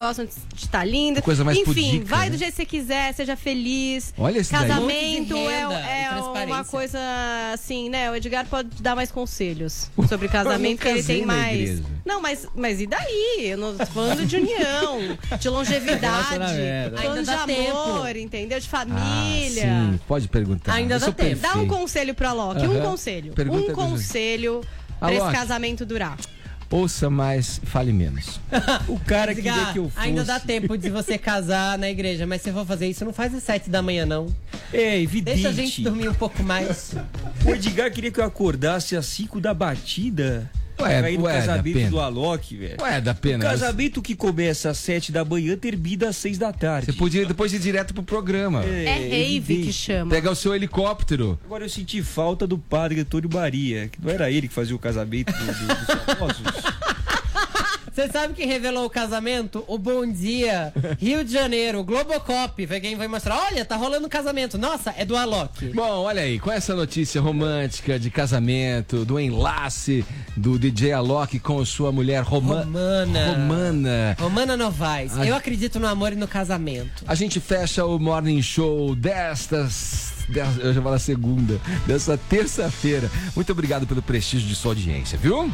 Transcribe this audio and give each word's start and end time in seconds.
gostam 0.00 0.26
de 0.26 0.32
estar 0.54 0.84
linda. 0.84 1.20
Coisa 1.20 1.42
mais 1.44 1.58
Enfim, 1.58 1.64
pudica, 1.98 2.04
vai 2.04 2.26
né? 2.30 2.36
do 2.36 2.38
jeito 2.38 2.52
que 2.52 2.56
você 2.58 2.64
quiser, 2.64 3.12
seja 3.14 3.34
feliz. 3.34 4.14
Olha 4.16 4.38
esse. 4.38 4.48
Casamento 4.52 5.34
Um 5.36 5.50
é, 5.50 6.04
é 6.42 6.46
uma 6.46 6.64
coisa 6.64 7.00
assim, 7.52 7.90
né? 7.90 8.08
O 8.08 8.14
Edgar 8.14 8.46
pode 8.46 8.80
dar 8.80 8.94
mais 8.94 9.10
conselhos 9.10 9.90
sobre 10.08 10.28
casamento, 10.28 10.82
que 10.82 10.88
ele 10.88 11.02
tem 11.02 11.26
mais. 11.26 11.58
igreja. 11.60 11.82
Não, 12.06 12.22
mas, 12.22 12.46
mas 12.54 12.80
e 12.80 12.86
daí? 12.86 13.40
Eu 13.50 13.58
não 13.58 13.76
tô 13.76 13.84
falando 13.86 14.24
de 14.24 14.36
união, 14.36 15.18
de 15.36 15.48
longevidade, 15.48 16.28
falando 16.28 16.98
Ainda 16.98 17.20
de 17.20 17.26
dá 17.26 17.44
tempo. 17.44 17.76
amor, 17.76 18.16
entendeu? 18.16 18.60
De 18.60 18.66
Ah, 18.66 18.70
família. 18.70 19.62
sim, 19.62 20.00
pode 20.06 20.28
perguntar. 20.28 20.74
Ainda 20.74 20.94
Eu 20.94 21.00
dá 21.00 21.06
tempo. 21.10 21.40
Dá 21.40 21.48
um 21.48 21.52
perfeito. 21.54 21.74
conselho 21.74 22.14
pra 22.14 22.32
Loki, 22.32 22.64
um 22.68 22.70
Aham. 22.76 22.90
conselho. 22.90 23.32
Pergunta 23.32 23.72
um 23.72 23.74
conselho 23.74 24.60
pra 25.00 25.12
esse 25.12 25.32
casamento 25.32 25.84
durar. 25.84 26.16
Ouça 26.70 27.08
mais, 27.08 27.60
fale 27.64 27.92
menos. 27.92 28.38
O 28.88 28.98
cara 29.00 29.34
queria 29.34 29.72
que 29.72 29.78
eu 29.78 29.88
fosse. 29.88 30.06
ainda 30.06 30.24
dá 30.24 30.38
tempo 30.38 30.76
de 30.76 30.90
você 30.90 31.16
casar 31.18 31.78
na 31.78 31.88
igreja, 31.90 32.26
mas 32.26 32.42
se 32.42 32.52
for 32.52 32.66
fazer 32.66 32.88
isso, 32.88 33.04
não 33.04 33.12
faz 33.12 33.34
às 33.34 33.42
sete 33.42 33.70
da 33.70 33.80
manhã, 33.80 34.04
não. 34.04 34.26
É 34.72 35.00
evidente. 35.00 35.34
Deixa 35.36 35.48
a 35.48 35.52
gente 35.52 35.82
dormir 35.82 36.08
um 36.08 36.14
pouco 36.14 36.42
mais. 36.42 36.92
O 37.44 37.50
Edgar 37.50 37.90
queria 37.90 38.10
que 38.10 38.20
eu 38.20 38.24
acordasse 38.24 38.96
às 38.96 39.06
5 39.06 39.40
da 39.40 39.54
batida. 39.54 40.50
Ué, 40.80 40.98
pra 41.00 41.10
ir 41.10 41.18
no 41.18 41.24
ué, 41.24 41.32
da 41.32 41.38
casamento 41.46 41.90
do 41.90 42.00
Alok, 42.00 42.56
velho. 42.56 42.76
Ué, 42.80 43.00
dá 43.00 43.12
O 43.12 43.14
pena. 43.14 43.44
casamento 43.44 44.00
que 44.02 44.14
começa 44.14 44.70
às 44.70 44.78
7 44.78 45.10
da 45.12 45.24
manhã 45.24 45.56
termina 45.56 46.08
às 46.08 46.16
6 46.16 46.38
da 46.38 46.52
tarde. 46.52 46.86
Você 46.86 46.92
podia 46.92 47.26
depois 47.26 47.52
ir 47.52 47.58
direto 47.58 47.92
pro 47.94 48.02
programa. 48.02 48.64
É, 48.64 48.84
rave 48.84 49.36
evidente. 49.36 49.66
que 49.66 49.72
chama. 49.72 50.10
Pegar 50.10 50.30
o 50.30 50.36
seu 50.36 50.54
helicóptero. 50.54 51.38
Agora 51.44 51.64
eu 51.64 51.68
senti 51.68 52.02
falta 52.02 52.46
do 52.46 52.56
padre 52.58 53.00
Antônio 53.00 53.28
Maria, 53.32 53.88
que 53.88 54.00
não 54.02 54.10
era 54.10 54.30
ele 54.30 54.48
que 54.48 54.54
fazia 54.54 54.74
o 54.74 54.78
casamento 54.78 55.32
do- 55.32 55.38
do- 55.38 55.74
dos 55.86 56.04
famosos. 56.16 56.42
Você 57.98 58.12
sabe 58.12 58.32
quem 58.32 58.46
revelou 58.46 58.84
o 58.84 58.90
casamento? 58.90 59.64
O 59.66 59.76
Bom 59.76 60.06
Dia, 60.06 60.72
Rio 61.00 61.24
de 61.24 61.32
Janeiro, 61.32 61.82
Globocop. 61.82 62.64
Foi 62.64 62.78
quem 62.78 62.94
vai 62.94 63.08
mostrar. 63.08 63.36
Olha, 63.50 63.64
tá 63.64 63.74
rolando 63.74 64.06
um 64.06 64.08
casamento. 64.08 64.56
Nossa, 64.56 64.94
é 64.96 65.04
do 65.04 65.16
Alok. 65.16 65.72
Bom, 65.74 66.04
olha 66.04 66.22
aí, 66.22 66.38
com 66.38 66.48
essa 66.48 66.76
notícia 66.76 67.20
romântica 67.20 67.98
de 67.98 68.08
casamento, 68.08 69.04
do 69.04 69.18
enlace 69.18 70.06
do 70.36 70.56
DJ 70.56 70.92
Alok 70.92 71.40
com 71.40 71.64
sua 71.64 71.90
mulher 71.90 72.22
Roma... 72.22 72.60
Romana. 72.60 73.32
Romana. 73.32 74.16
Romana 74.16 74.56
Novaes. 74.56 75.18
Ai. 75.18 75.30
Eu 75.30 75.34
acredito 75.34 75.80
no 75.80 75.88
amor 75.88 76.12
e 76.12 76.16
no 76.16 76.28
casamento. 76.28 77.02
A 77.04 77.16
gente 77.16 77.40
fecha 77.40 77.84
o 77.84 77.98
Morning 77.98 78.40
Show 78.40 78.94
destas. 78.94 80.17
Des- 80.28 80.58
Eu 80.58 80.72
já 80.74 80.82
falo 80.82 80.98
segunda, 80.98 81.60
dessa 81.86 82.18
terça-feira. 82.28 83.10
Muito 83.34 83.50
obrigado 83.52 83.86
pelo 83.86 84.02
prestígio 84.02 84.46
de 84.48 84.54
sua 84.54 84.72
audiência, 84.72 85.18
viu? 85.18 85.50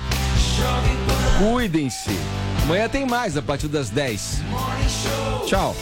Cuidem-se. 1.39 2.11
Amanhã 2.65 2.89
tem 2.89 3.07
mais 3.07 3.37
a 3.37 3.43
partir 3.43 3.69
das 3.69 3.91
10. 3.91 4.41
Tchau. 5.47 5.75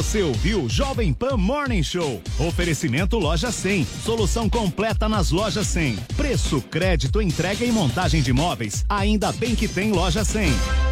Você 0.00 0.22
ouviu 0.22 0.66
Jovem 0.66 1.12
Pan 1.12 1.36
Morning 1.36 1.82
Show. 1.82 2.22
Oferecimento 2.38 3.18
Loja 3.18 3.52
100. 3.52 3.84
Solução 4.02 4.48
completa 4.48 5.10
nas 5.10 5.30
lojas 5.30 5.66
100. 5.66 5.96
Preço, 6.16 6.62
crédito, 6.62 7.20
entrega 7.20 7.66
e 7.66 7.70
montagem 7.70 8.22
de 8.22 8.32
móveis. 8.32 8.82
Ainda 8.88 9.30
bem 9.30 9.54
que 9.54 9.68
tem 9.68 9.92
Loja 9.92 10.24
100. 10.24 10.89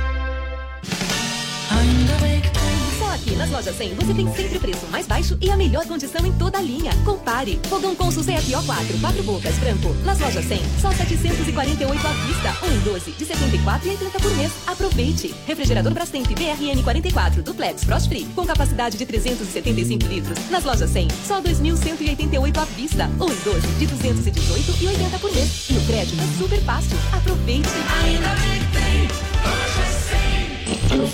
Nas 3.49 3.51
lojas 3.51 3.77
100 3.77 3.95
você 3.95 4.15
tem 4.15 4.35
sempre 4.35 4.59
o 4.59 4.61
preço 4.61 4.87
mais 4.89 5.07
baixo 5.07 5.39
e 5.41 5.51
a 5.51 5.57
melhor 5.57 5.87
condição 5.87 6.25
em 6.25 6.33
toda 6.33 6.59
a 6.59 6.61
linha. 6.61 6.91
Compare. 7.05 7.59
Fogão 7.69 7.95
Consul 7.95 8.23
CFO 8.23 8.63
4, 8.67 8.99
4 9.01 9.23
bocas, 9.23 9.55
branco. 9.59 9.95
Nas 10.05 10.19
lojas 10.19 10.45
100, 10.45 10.61
só 10.81 10.93
748 10.93 12.07
à 12.07 12.13
vista. 12.13 12.67
1 12.67 12.73
em 12.73 12.81
12, 12.81 13.11
de 13.13 13.27
74,80 13.27 14.21
por 14.21 14.37
mês. 14.37 14.53
Aproveite. 14.67 15.35
Refrigerador 15.47 15.93
Brastemp 15.95 16.27
BRN 16.27 16.83
44, 16.83 17.43
duplex 17.43 17.85
Frost 17.85 18.09
Free, 18.09 18.27
com 18.35 18.45
capacidade 18.45 18.99
de 18.99 19.07
375 19.07 20.07
litros. 20.07 20.39
Nas 20.51 20.65
lojas 20.65 20.91
100, 20.91 21.09
só 21.27 21.41
2.188 21.41 22.59
à 22.59 22.65
vista. 22.65 23.11
1 23.19 23.25
em 23.25 23.37
12, 23.45 23.67
de 23.79 23.87
218,80 23.87 25.19
por 25.21 25.33
mês. 25.33 25.67
E 25.71 25.73
o 25.75 25.87
crédito 25.87 26.21
é 26.21 26.39
super 26.39 26.61
fácil. 26.63 26.99
Aproveite. 27.13 27.69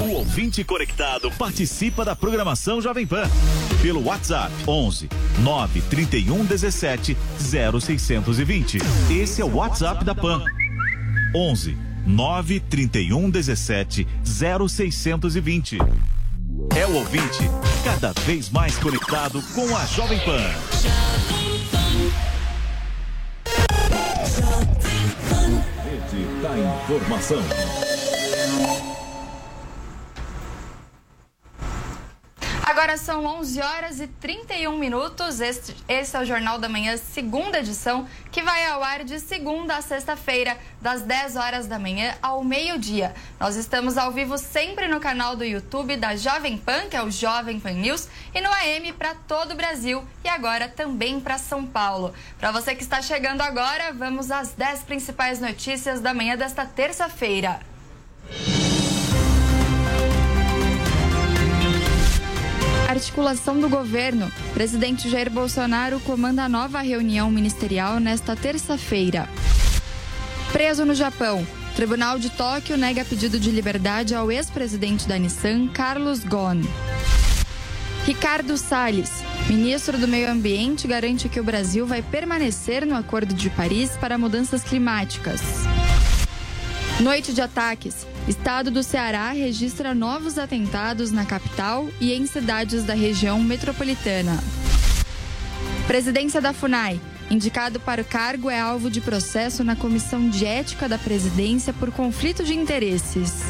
O 0.00 0.15
ouvinte 0.15 0.65
conectado 0.65 1.31
participa 1.32 2.04
da 2.04 2.16
programação 2.16 2.81
Jovem 2.81 3.06
Pan. 3.06 3.22
Pelo 3.81 4.04
WhatsApp 4.04 4.53
11 4.66 5.09
931 5.38 6.44
17 6.44 7.16
0620. 7.38 8.78
Esse 9.10 9.41
é 9.41 9.44
o 9.44 9.54
WhatsApp 9.54 10.04
da 10.04 10.15
Pan. 10.15 10.42
11 11.34 11.76
931 12.04 13.31
17 13.31 14.06
0620. 14.25 15.78
É 16.76 16.86
o 16.86 16.94
ouvinte 16.94 17.48
cada 17.84 18.12
vez 18.22 18.50
mais 18.50 18.76
conectado 18.78 19.41
com 19.54 19.76
a 19.76 19.86
Jovem 19.86 20.19
Pan. 20.21 20.42
Rede 25.84 26.42
da 26.42 26.59
Informação. 26.84 27.84
Agora 32.94 33.06
são 33.06 33.27
11 33.41 33.60
horas 33.60 34.00
e 34.00 34.06
31 34.06 34.78
minutos. 34.78 35.41
Este, 35.41 35.75
esse 35.88 36.16
é 36.16 36.21
o 36.21 36.25
Jornal 36.25 36.60
da 36.60 36.69
Manhã, 36.69 36.97
segunda 36.97 37.59
edição, 37.59 38.06
que 38.31 38.41
vai 38.41 38.65
ao 38.66 38.84
ar 38.84 39.03
de 39.03 39.19
segunda 39.19 39.77
a 39.77 39.82
sexta-feira, 39.82 40.56
das 40.81 41.03
10 41.03 41.34
horas 41.34 41.66
da 41.66 41.77
manhã 41.77 42.15
ao 42.22 42.44
meio-dia. 42.44 43.12
Nós 43.41 43.56
estamos 43.56 43.99
ao 43.99 44.12
vivo 44.12 44.38
sempre 44.38 44.87
no 44.87 45.00
canal 45.00 45.34
do 45.34 45.44
YouTube 45.44 45.97
da 45.97 46.15
Jovem 46.15 46.56
Pan, 46.56 46.88
que 46.88 46.97
é 46.97 47.03
o 47.03 47.10
Jovem 47.10 47.59
Pan 47.59 47.72
News, 47.72 48.06
e 48.33 48.41
no 48.41 48.49
AM 48.49 48.93
para 48.93 49.16
todo 49.27 49.54
o 49.54 49.56
Brasil 49.56 50.04
e 50.22 50.28
agora 50.28 50.69
também 50.69 51.19
para 51.19 51.37
São 51.37 51.66
Paulo. 51.66 52.15
Para 52.38 52.53
você 52.53 52.77
que 52.77 52.83
está 52.84 53.03
chegando 53.03 53.41
agora, 53.41 53.93
vamos 53.93 54.31
às 54.31 54.53
10 54.53 54.84
principais 54.84 55.41
notícias 55.41 56.00
da 56.00 56.15
manhã 56.15 56.37
desta 56.37 56.65
terça-feira. 56.65 57.59
Articulação 62.89 63.59
do 63.59 63.69
governo. 63.69 64.31
Presidente 64.53 65.09
Jair 65.09 65.31
Bolsonaro 65.31 65.99
comanda 66.00 66.45
a 66.45 66.49
nova 66.49 66.81
reunião 66.81 67.31
ministerial 67.31 67.99
nesta 67.99 68.37
terça-feira. 68.37 69.28
Preso 70.53 70.84
no 70.84 70.95
Japão. 70.95 71.47
Tribunal 71.75 72.19
de 72.19 72.31
Tóquio 72.31 72.77
nega 72.77 73.05
pedido 73.05 73.41
de 73.41 73.50
liberdade 73.50 74.15
ao 74.15 74.31
ex-presidente 74.31 75.09
da 75.09 75.19
Nissan, 75.19 75.67
Carlos 75.69 76.22
Ghosn. 76.22 76.62
Ricardo 78.05 78.56
Salles. 78.59 79.11
Ministro 79.49 79.99
do 79.99 80.06
Meio 80.06 80.31
Ambiente 80.31 80.87
garante 80.87 81.28
que 81.28 81.41
o 81.41 81.45
Brasil 81.45 81.87
vai 81.87 82.03
permanecer 82.03 82.87
no 82.87 82.95
Acordo 82.95 83.34
de 83.34 83.49
Paris 83.51 83.93
para 83.97 84.19
mudanças 84.19 84.63
climáticas. 84.63 85.41
Noite 87.00 87.32
de 87.32 87.42
ataques. 87.42 88.06
Estado 88.28 88.70
do 88.70 88.80
Ceará 88.80 89.32
registra 89.32 89.92
novos 89.94 90.38
atentados 90.38 91.10
na 91.10 91.24
capital 91.24 91.88
e 92.00 92.12
em 92.12 92.24
cidades 92.24 92.84
da 92.84 92.94
região 92.94 93.41
metropolitana. 93.41 94.38
Presidência 95.88 96.41
da 96.41 96.52
FUNAI. 96.52 97.00
Indicado 97.28 97.80
para 97.80 98.02
o 98.02 98.04
cargo 98.04 98.48
é 98.48 98.60
alvo 98.60 98.88
de 98.88 99.00
processo 99.00 99.64
na 99.64 99.74
Comissão 99.74 100.30
de 100.30 100.46
Ética 100.46 100.88
da 100.88 100.96
Presidência 100.96 101.72
por 101.72 101.91
conflito 101.91 102.44
de 102.44 102.54
interesses. 102.54 103.42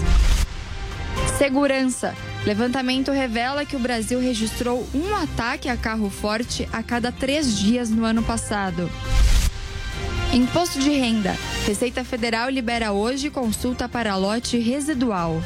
Segurança. 1.37 2.14
Levantamento 2.46 3.12
revela 3.12 3.67
que 3.67 3.76
o 3.76 3.81
Brasil 3.81 4.20
registrou 4.20 4.88
um 4.94 5.14
ataque 5.14 5.69
a 5.69 5.76
carro 5.76 6.08
forte 6.08 6.67
a 6.73 6.82
cada 6.82 7.12
três 7.12 7.58
dias 7.58 7.91
no 7.91 8.05
ano 8.05 8.23
passado. 8.23 8.91
Imposto 10.35 10.81
de 10.81 10.91
renda. 10.91 11.37
Receita 11.65 12.03
Federal 12.03 12.51
libera 12.51 12.91
hoje 12.91 13.31
consulta 13.31 13.89
para 13.89 14.17
lote 14.17 14.59
residual. 14.59 15.41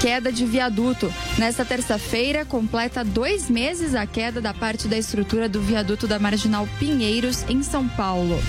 Queda 0.00 0.32
de 0.32 0.44
viaduto. 0.44 1.12
Nesta 1.38 1.64
terça-feira, 1.64 2.44
completa 2.44 3.04
dois 3.04 3.48
meses 3.48 3.94
a 3.94 4.04
queda 4.06 4.40
da 4.40 4.52
parte 4.52 4.88
da 4.88 4.98
estrutura 4.98 5.48
do 5.48 5.60
viaduto 5.60 6.08
da 6.08 6.18
Marginal 6.18 6.68
Pinheiros, 6.80 7.44
em 7.48 7.62
São 7.62 7.86
Paulo. 7.86 8.42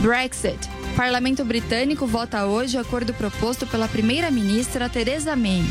Brexit. 0.00 0.60
Parlamento 0.94 1.44
britânico 1.44 2.06
vota 2.06 2.46
hoje 2.46 2.78
acordo 2.78 3.12
proposto 3.12 3.66
pela 3.66 3.88
primeira-ministra 3.88 4.88
Theresa 4.88 5.34
May. 5.34 5.64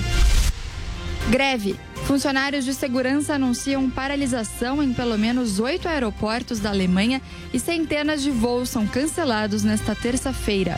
Greve. 1.30 1.78
Funcionários 2.06 2.64
de 2.64 2.74
segurança 2.74 3.36
anunciam 3.36 3.90
paralisação 3.90 4.82
em 4.82 4.94
pelo 4.94 5.18
menos 5.18 5.60
oito 5.60 5.88
aeroportos 5.88 6.60
da 6.60 6.70
Alemanha 6.70 7.22
e 7.54 7.60
centenas 7.60 8.22
de 8.22 8.32
voos 8.32 8.70
são 8.70 8.88
cancelados 8.88 9.62
nesta 9.62 9.94
terça-feira. 9.94 10.78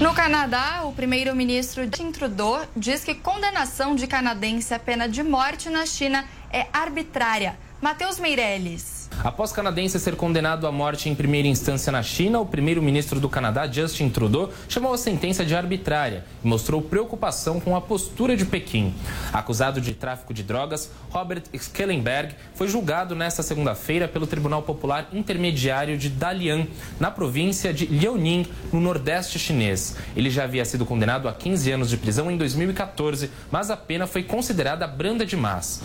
No 0.00 0.12
Canadá, 0.12 0.82
o 0.84 0.92
primeiro-ministro 0.92 1.84
Justin 1.84 2.10
Trudeau 2.10 2.66
diz 2.76 3.04
que 3.04 3.14
condenação 3.14 3.94
de 3.94 4.08
canadense 4.08 4.74
à 4.74 4.78
pena 4.78 5.08
de 5.08 5.22
morte 5.22 5.70
na 5.70 5.86
China 5.86 6.24
é 6.52 6.66
arbitrária. 6.72 7.56
Matheus 7.80 8.18
Meirelles. 8.18 9.03
Após 9.22 9.52
canadense 9.52 9.98
ser 9.98 10.16
condenado 10.16 10.66
à 10.66 10.72
morte 10.72 11.08
em 11.08 11.14
primeira 11.14 11.48
instância 11.48 11.90
na 11.90 12.02
China, 12.02 12.40
o 12.40 12.46
primeiro-ministro 12.46 13.18
do 13.20 13.28
Canadá, 13.28 13.66
Justin 13.66 14.08
Trudeau, 14.10 14.50
chamou 14.68 14.92
a 14.92 14.98
sentença 14.98 15.44
de 15.44 15.54
arbitrária 15.54 16.24
e 16.42 16.46
mostrou 16.46 16.82
preocupação 16.82 17.58
com 17.58 17.74
a 17.74 17.80
postura 17.80 18.36
de 18.36 18.44
Pequim. 18.44 18.94
Acusado 19.32 19.80
de 19.80 19.94
tráfico 19.94 20.34
de 20.34 20.42
drogas, 20.42 20.90
Robert 21.10 21.44
Schellenberg 21.54 22.34
foi 22.54 22.68
julgado 22.68 23.14
nesta 23.14 23.42
segunda-feira 23.42 24.06
pelo 24.06 24.26
Tribunal 24.26 24.62
Popular 24.62 25.08
Intermediário 25.12 25.96
de 25.96 26.08
Dalian, 26.08 26.66
na 27.00 27.10
província 27.10 27.72
de 27.72 27.86
Liaoning, 27.86 28.46
no 28.72 28.80
nordeste 28.80 29.38
chinês. 29.38 29.96
Ele 30.14 30.28
já 30.28 30.44
havia 30.44 30.64
sido 30.64 30.84
condenado 30.84 31.28
a 31.28 31.32
15 31.32 31.72
anos 31.72 31.90
de 31.90 31.96
prisão 31.96 32.30
em 32.30 32.36
2014, 32.36 33.30
mas 33.50 33.70
a 33.70 33.76
pena 33.76 34.06
foi 34.06 34.22
considerada 34.22 34.86
branda 34.86 35.24
demais. 35.24 35.82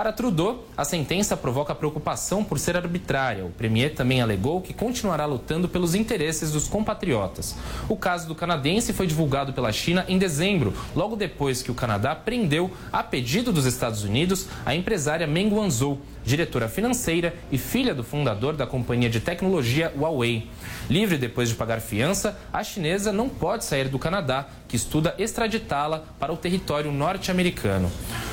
Para 0.00 0.14
Trudeau, 0.14 0.64
a 0.78 0.82
sentença 0.82 1.36
provoca 1.36 1.74
preocupação 1.74 2.42
por 2.42 2.58
ser 2.58 2.74
arbitrária. 2.74 3.44
O 3.44 3.50
premier 3.50 3.94
também 3.94 4.22
alegou 4.22 4.62
que 4.62 4.72
continuará 4.72 5.26
lutando 5.26 5.68
pelos 5.68 5.94
interesses 5.94 6.50
dos 6.52 6.66
compatriotas. 6.66 7.54
O 7.86 7.94
caso 7.94 8.26
do 8.26 8.34
canadense 8.34 8.94
foi 8.94 9.06
divulgado 9.06 9.52
pela 9.52 9.70
China 9.70 10.06
em 10.08 10.16
dezembro, 10.16 10.72
logo 10.96 11.16
depois 11.16 11.62
que 11.62 11.70
o 11.70 11.74
Canadá 11.74 12.14
prendeu, 12.14 12.70
a 12.90 13.02
pedido 13.02 13.52
dos 13.52 13.66
Estados 13.66 14.02
Unidos, 14.02 14.46
a 14.64 14.74
empresária 14.74 15.26
Meng 15.26 15.52
Wanzhou, 15.52 16.00
diretora 16.24 16.68
financeira 16.68 17.34
e 17.50 17.58
filha 17.58 17.94
do 17.94 18.04
fundador 18.04 18.56
da 18.56 18.66
companhia 18.66 19.10
de 19.10 19.20
tecnologia 19.20 19.92
Huawei. 19.96 20.48
Livre 20.88 21.16
depois 21.16 21.48
de 21.48 21.54
pagar 21.54 21.80
fiança, 21.80 22.38
a 22.52 22.64
chinesa 22.64 23.12
não 23.12 23.28
pode 23.28 23.64
sair 23.64 23.88
do 23.88 23.98
Canadá, 23.98 24.46
que 24.66 24.76
estuda 24.76 25.14
extraditá-la 25.18 26.04
para 26.18 26.32
o 26.32 26.36
território 26.36 26.92
norte-americano. 26.92 27.90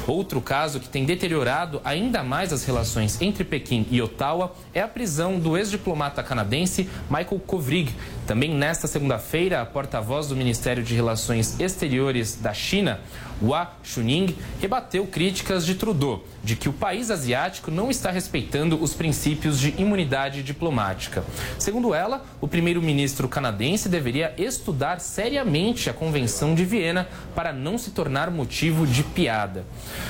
Outro 0.07 0.39
caso 0.39 0.79
que 0.79 0.87
tem 0.87 1.05
deteriorado 1.05 1.81
ainda 1.83 2.23
mais 2.23 2.53
as 2.53 2.63
relações 2.63 3.21
entre 3.21 3.43
Pequim 3.43 3.85
e 3.91 4.01
Ottawa 4.01 4.55
é 4.73 4.81
a 4.81 4.87
prisão 4.87 5.39
do 5.39 5.57
ex-diplomata 5.57 6.23
canadense 6.23 6.89
Michael 7.09 7.41
Kovrig. 7.45 7.93
Também 8.27 8.53
nesta 8.53 8.87
segunda-feira, 8.87 9.61
a 9.61 9.65
porta-voz 9.65 10.27
do 10.27 10.35
Ministério 10.35 10.83
de 10.83 10.93
Relações 10.93 11.57
Exteriores 11.61 12.35
da 12.35 12.53
China, 12.53 12.99
Hua 13.41 13.71
Chuning, 13.81 14.35
rebateu 14.59 15.07
críticas 15.07 15.65
de 15.65 15.75
Trudeau 15.75 16.25
de 16.43 16.57
que 16.57 16.67
o 16.67 16.73
país 16.73 17.09
asiático 17.09 17.71
não 17.71 17.89
está 17.89 18.11
respeitando 18.11 18.83
os 18.83 18.93
princípios 18.93 19.57
de 19.57 19.73
imunidade 19.81 20.43
diplomática. 20.43 21.23
Segundo 21.57 21.93
ela, 21.93 22.25
o 22.41 22.49
primeiro-ministro 22.49 23.29
canadense 23.29 23.87
deveria 23.87 24.33
estudar 24.37 24.99
seriamente 24.99 25.89
a 25.89 25.93
Convenção 25.93 26.53
de 26.53 26.65
Viena 26.65 27.07
para 27.33 27.53
não 27.53 27.77
se 27.77 27.91
tornar 27.91 28.29
motivo 28.29 28.85
de 28.85 29.03
piada. 29.03 29.65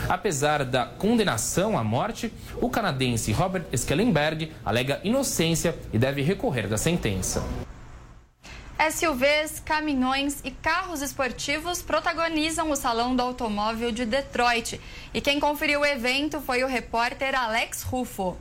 Apesar 0.10 0.66
da 0.66 0.86
condenação 0.86 1.78
à 1.78 1.84
morte, 1.84 2.34
o 2.60 2.68
canadense 2.68 3.32
Robert 3.32 3.66
Schellenberg 3.78 4.52
alega 4.66 5.00
inocência 5.04 5.76
e 5.94 6.00
deve 6.00 6.24
recorrer 6.24 6.68
da 6.68 6.80
sentença. 6.80 7.44
SUVs, 8.80 9.60
caminhões 9.60 10.40
e 10.44 10.52
carros 10.52 11.02
esportivos 11.02 11.82
protagonizam 11.82 12.70
o 12.70 12.76
Salão 12.76 13.16
do 13.16 13.22
Automóvel 13.22 13.92
de 13.92 14.06
Detroit. 14.06 14.80
E 15.14 15.20
quem 15.20 15.40
conferiu 15.40 15.82
o 15.82 15.86
evento 15.86 16.40
foi 16.40 16.64
o 16.64 16.68
repórter 16.68 17.34
Alex 17.34 17.82
Rufo 17.82 18.38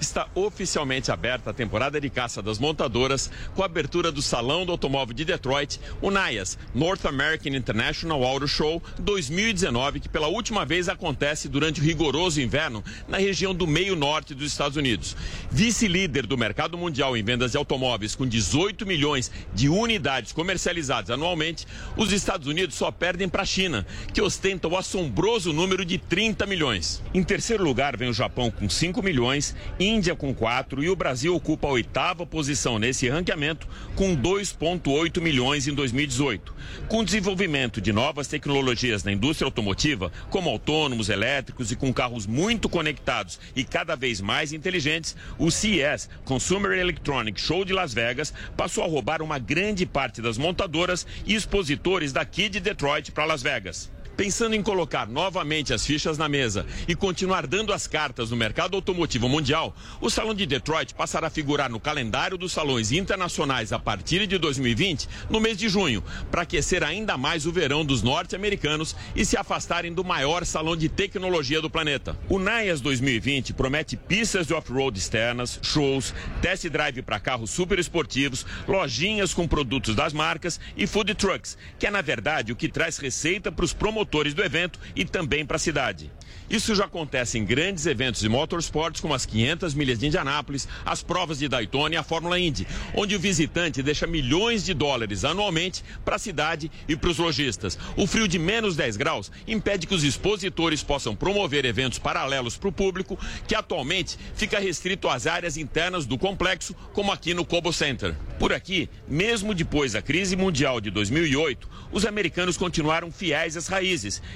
está 0.00 0.26
oficialmente 0.34 1.12
aberta 1.12 1.50
a 1.50 1.54
temporada 1.54 2.00
de 2.00 2.08
caça 2.08 2.42
das 2.42 2.58
montadoras 2.58 3.30
com 3.54 3.62
a 3.62 3.66
abertura 3.66 4.10
do 4.10 4.22
Salão 4.22 4.64
do 4.64 4.72
Automóvel 4.72 5.14
de 5.14 5.24
Detroit, 5.24 5.80
o 6.00 6.10
NAIAS, 6.10 6.58
North 6.74 7.04
American 7.04 7.54
International 7.54 8.24
Auto 8.24 8.48
Show 8.48 8.82
2019, 8.98 10.00
que 10.00 10.08
pela 10.08 10.28
última 10.28 10.64
vez 10.64 10.88
acontece 10.88 11.48
durante 11.48 11.80
o 11.80 11.84
rigoroso 11.84 12.40
inverno 12.40 12.82
na 13.06 13.18
região 13.18 13.54
do 13.54 13.66
meio 13.66 13.94
norte 13.94 14.34
dos 14.34 14.46
Estados 14.46 14.76
Unidos. 14.76 15.16
Vice-líder 15.50 16.26
do 16.26 16.38
mercado 16.38 16.78
mundial 16.78 17.16
em 17.16 17.22
vendas 17.22 17.52
de 17.52 17.58
automóveis 17.58 18.14
com 18.14 18.26
18 18.26 18.86
milhões 18.86 19.30
de 19.52 19.68
unidades 19.68 20.32
comercializadas 20.32 21.10
anualmente, 21.10 21.66
os 21.96 22.12
Estados 22.12 22.46
Unidos 22.46 22.76
só 22.76 22.90
perdem 22.90 23.28
para 23.28 23.42
a 23.42 23.46
China, 23.46 23.86
que 24.12 24.22
ostenta 24.22 24.68
o 24.68 24.76
assombroso 24.76 25.52
número 25.52 25.84
de 25.84 25.98
30 25.98 26.46
milhões. 26.46 27.02
Em 27.12 27.22
terceiro 27.22 27.62
lugar 27.62 27.96
vem 27.96 28.08
o 28.08 28.14
Japão 28.14 28.50
com 28.50 28.68
5 28.68 29.02
milhões, 29.02 29.54
Índia 29.90 30.14
com 30.14 30.32
4 30.32 30.84
e 30.84 30.88
o 30.88 30.94
Brasil 30.94 31.34
ocupa 31.34 31.66
a 31.66 31.72
oitava 31.72 32.24
posição 32.24 32.78
nesse 32.78 33.08
ranqueamento 33.08 33.66
com 33.96 34.16
2,8 34.16 35.20
milhões 35.20 35.66
em 35.66 35.74
2018. 35.74 36.54
Com 36.86 37.00
o 37.00 37.04
desenvolvimento 37.04 37.80
de 37.80 37.92
novas 37.92 38.28
tecnologias 38.28 39.02
na 39.02 39.10
indústria 39.10 39.46
automotiva, 39.46 40.12
como 40.30 40.48
autônomos, 40.48 41.08
elétricos 41.08 41.72
e 41.72 41.76
com 41.76 41.92
carros 41.92 42.24
muito 42.24 42.68
conectados 42.68 43.40
e 43.56 43.64
cada 43.64 43.96
vez 43.96 44.20
mais 44.20 44.52
inteligentes, 44.52 45.16
o 45.36 45.50
CES, 45.50 46.08
Consumer 46.24 46.78
Electronic 46.78 47.40
Show 47.40 47.64
de 47.64 47.72
Las 47.72 47.92
Vegas, 47.92 48.32
passou 48.56 48.84
a 48.84 48.86
roubar 48.86 49.20
uma 49.22 49.40
grande 49.40 49.84
parte 49.84 50.22
das 50.22 50.38
montadoras 50.38 51.04
e 51.26 51.34
expositores 51.34 52.12
daqui 52.12 52.48
de 52.48 52.60
Detroit 52.60 53.10
para 53.10 53.24
Las 53.24 53.42
Vegas. 53.42 53.90
Pensando 54.20 54.54
em 54.54 54.62
colocar 54.62 55.08
novamente 55.08 55.72
as 55.72 55.86
fichas 55.86 56.18
na 56.18 56.28
mesa 56.28 56.66
e 56.86 56.94
continuar 56.94 57.46
dando 57.46 57.72
as 57.72 57.86
cartas 57.86 58.30
no 58.30 58.36
mercado 58.36 58.76
automotivo 58.76 59.30
mundial, 59.30 59.74
o 59.98 60.10
Salão 60.10 60.34
de 60.34 60.44
Detroit 60.44 60.94
passará 60.94 61.28
a 61.28 61.30
figurar 61.30 61.70
no 61.70 61.80
calendário 61.80 62.36
dos 62.36 62.52
salões 62.52 62.92
internacionais 62.92 63.72
a 63.72 63.78
partir 63.78 64.26
de 64.26 64.36
2020, 64.36 65.08
no 65.30 65.40
mês 65.40 65.56
de 65.56 65.70
junho, 65.70 66.04
para 66.30 66.42
aquecer 66.42 66.84
ainda 66.84 67.16
mais 67.16 67.46
o 67.46 67.50
verão 67.50 67.82
dos 67.82 68.02
norte-americanos 68.02 68.94
e 69.16 69.24
se 69.24 69.38
afastarem 69.38 69.90
do 69.90 70.04
maior 70.04 70.44
salão 70.44 70.76
de 70.76 70.90
tecnologia 70.90 71.62
do 71.62 71.70
planeta. 71.70 72.14
O 72.28 72.38
NAIAS 72.38 72.82
2020 72.82 73.54
promete 73.54 73.96
pistas 73.96 74.46
de 74.46 74.52
off-road 74.52 74.98
externas, 74.98 75.58
shows, 75.62 76.12
test 76.42 76.68
drive 76.68 77.00
para 77.00 77.18
carros 77.18 77.48
super 77.48 77.78
esportivos, 77.78 78.44
lojinhas 78.68 79.32
com 79.32 79.48
produtos 79.48 79.94
das 79.94 80.12
marcas 80.12 80.60
e 80.76 80.86
food 80.86 81.14
trucks, 81.14 81.56
que 81.78 81.86
é 81.86 81.90
na 81.90 82.02
verdade 82.02 82.52
o 82.52 82.56
que 82.56 82.68
traz 82.68 82.98
receita 82.98 83.50
para 83.50 83.64
os 83.64 83.72
promotores 83.72 84.09
promotores 84.10 84.34
do 84.34 84.42
evento 84.42 84.78
e 84.96 85.04
também 85.04 85.46
para 85.46 85.56
a 85.56 85.60
cidade. 85.60 86.10
Isso 86.50 86.74
já 86.74 86.86
acontece 86.86 87.38
em 87.38 87.44
grandes 87.44 87.86
eventos 87.86 88.20
de 88.20 88.28
motorsports, 88.28 89.00
como 89.00 89.14
as 89.14 89.24
500 89.24 89.72
milhas 89.72 90.00
de 90.00 90.08
Indianápolis, 90.08 90.66
as 90.84 91.00
provas 91.00 91.38
de 91.38 91.46
Daytona 91.46 91.94
e 91.94 91.96
a 91.96 92.02
Fórmula 92.02 92.40
Indy, 92.40 92.66
onde 92.92 93.14
o 93.14 93.20
visitante 93.20 93.84
deixa 93.84 94.04
milhões 94.04 94.64
de 94.64 94.74
dólares 94.74 95.24
anualmente 95.24 95.84
para 96.04 96.16
a 96.16 96.18
cidade 96.18 96.68
e 96.88 96.96
para 96.96 97.10
os 97.10 97.18
lojistas. 97.18 97.78
O 97.96 98.04
frio 98.04 98.26
de 98.26 98.36
menos 98.36 98.74
10 98.74 98.96
graus 98.96 99.30
impede 99.46 99.86
que 99.86 99.94
os 99.94 100.02
expositores 100.02 100.82
possam 100.82 101.14
promover 101.14 101.64
eventos 101.64 102.00
paralelos 102.00 102.56
para 102.56 102.68
o 102.68 102.72
público, 102.72 103.16
que 103.46 103.54
atualmente 103.54 104.18
fica 104.34 104.58
restrito 104.58 105.08
às 105.08 105.28
áreas 105.28 105.56
internas 105.56 106.04
do 106.04 106.18
complexo, 106.18 106.74
como 106.92 107.12
aqui 107.12 107.32
no 107.32 107.44
Cobo 107.44 107.72
Center. 107.72 108.16
Por 108.40 108.52
aqui, 108.52 108.90
mesmo 109.06 109.54
depois 109.54 109.92
da 109.92 110.02
crise 110.02 110.34
mundial 110.34 110.80
de 110.80 110.90
2008, 110.90 111.68
os 111.92 112.04
americanos 112.04 112.56
continuaram 112.56 113.12
fiéis 113.12 113.56
às 113.56 113.68
raízes 113.68 113.89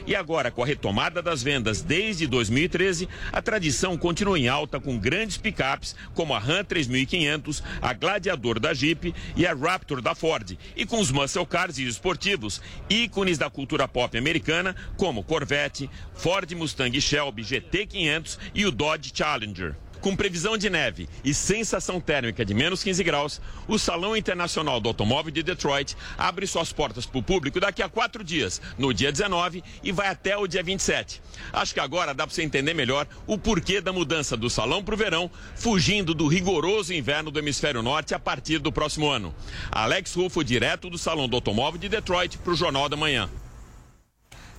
e 0.06 0.16
agora, 0.16 0.50
com 0.50 0.62
a 0.62 0.66
retomada 0.66 1.22
das 1.22 1.42
vendas 1.42 1.80
desde 1.80 2.26
2013, 2.26 3.08
a 3.32 3.40
tradição 3.40 3.96
continua 3.96 4.36
em 4.38 4.48
alta 4.48 4.80
com 4.80 4.98
grandes 4.98 5.36
picapes 5.36 5.94
como 6.12 6.34
a 6.34 6.38
Ram 6.40 6.64
3500, 6.64 7.62
a 7.80 7.92
Gladiador 7.92 8.58
da 8.58 8.74
Jeep 8.74 9.14
e 9.36 9.46
a 9.46 9.54
Raptor 9.54 10.00
da 10.00 10.14
Ford, 10.14 10.58
e 10.76 10.84
com 10.84 10.98
os 10.98 11.12
muscle 11.12 11.46
cars 11.46 11.78
e 11.78 11.86
esportivos, 11.86 12.60
ícones 12.90 13.38
da 13.38 13.48
cultura 13.48 13.86
pop 13.86 14.18
americana 14.18 14.74
como 14.96 15.22
Corvette, 15.22 15.88
Ford 16.14 16.50
Mustang 16.52 17.00
Shelby 17.00 17.42
GT500 17.42 18.38
e 18.54 18.66
o 18.66 18.72
Dodge 18.72 19.12
Challenger. 19.14 19.76
Com 20.04 20.14
previsão 20.14 20.58
de 20.58 20.68
neve 20.68 21.08
e 21.24 21.32
sensação 21.32 21.98
térmica 21.98 22.44
de 22.44 22.52
menos 22.52 22.84
15 22.84 23.02
graus, 23.02 23.40
o 23.66 23.78
Salão 23.78 24.14
Internacional 24.14 24.78
do 24.78 24.86
Automóvel 24.86 25.32
de 25.32 25.42
Detroit 25.42 25.96
abre 26.18 26.46
suas 26.46 26.70
portas 26.74 27.06
para 27.06 27.20
o 27.20 27.22
público 27.22 27.58
daqui 27.58 27.82
a 27.82 27.88
quatro 27.88 28.22
dias, 28.22 28.60
no 28.76 28.92
dia 28.92 29.10
19 29.10 29.64
e 29.82 29.92
vai 29.92 30.08
até 30.08 30.36
o 30.36 30.46
dia 30.46 30.62
27. 30.62 31.22
Acho 31.50 31.72
que 31.72 31.80
agora 31.80 32.12
dá 32.12 32.26
para 32.26 32.34
você 32.34 32.42
entender 32.42 32.74
melhor 32.74 33.06
o 33.26 33.38
porquê 33.38 33.80
da 33.80 33.94
mudança 33.94 34.36
do 34.36 34.50
salão 34.50 34.84
para 34.84 34.94
o 34.94 34.98
verão, 34.98 35.30
fugindo 35.56 36.12
do 36.12 36.28
rigoroso 36.28 36.92
inverno 36.92 37.30
do 37.30 37.38
hemisfério 37.38 37.82
norte 37.82 38.14
a 38.14 38.18
partir 38.18 38.58
do 38.58 38.70
próximo 38.70 39.08
ano. 39.08 39.34
Alex 39.72 40.12
Rufo, 40.12 40.44
direto 40.44 40.90
do 40.90 40.98
Salão 40.98 41.26
do 41.26 41.36
Automóvel 41.36 41.80
de 41.80 41.88
Detroit, 41.88 42.36
para 42.36 42.52
o 42.52 42.56
Jornal 42.56 42.90
da 42.90 42.96
Manhã. 42.98 43.30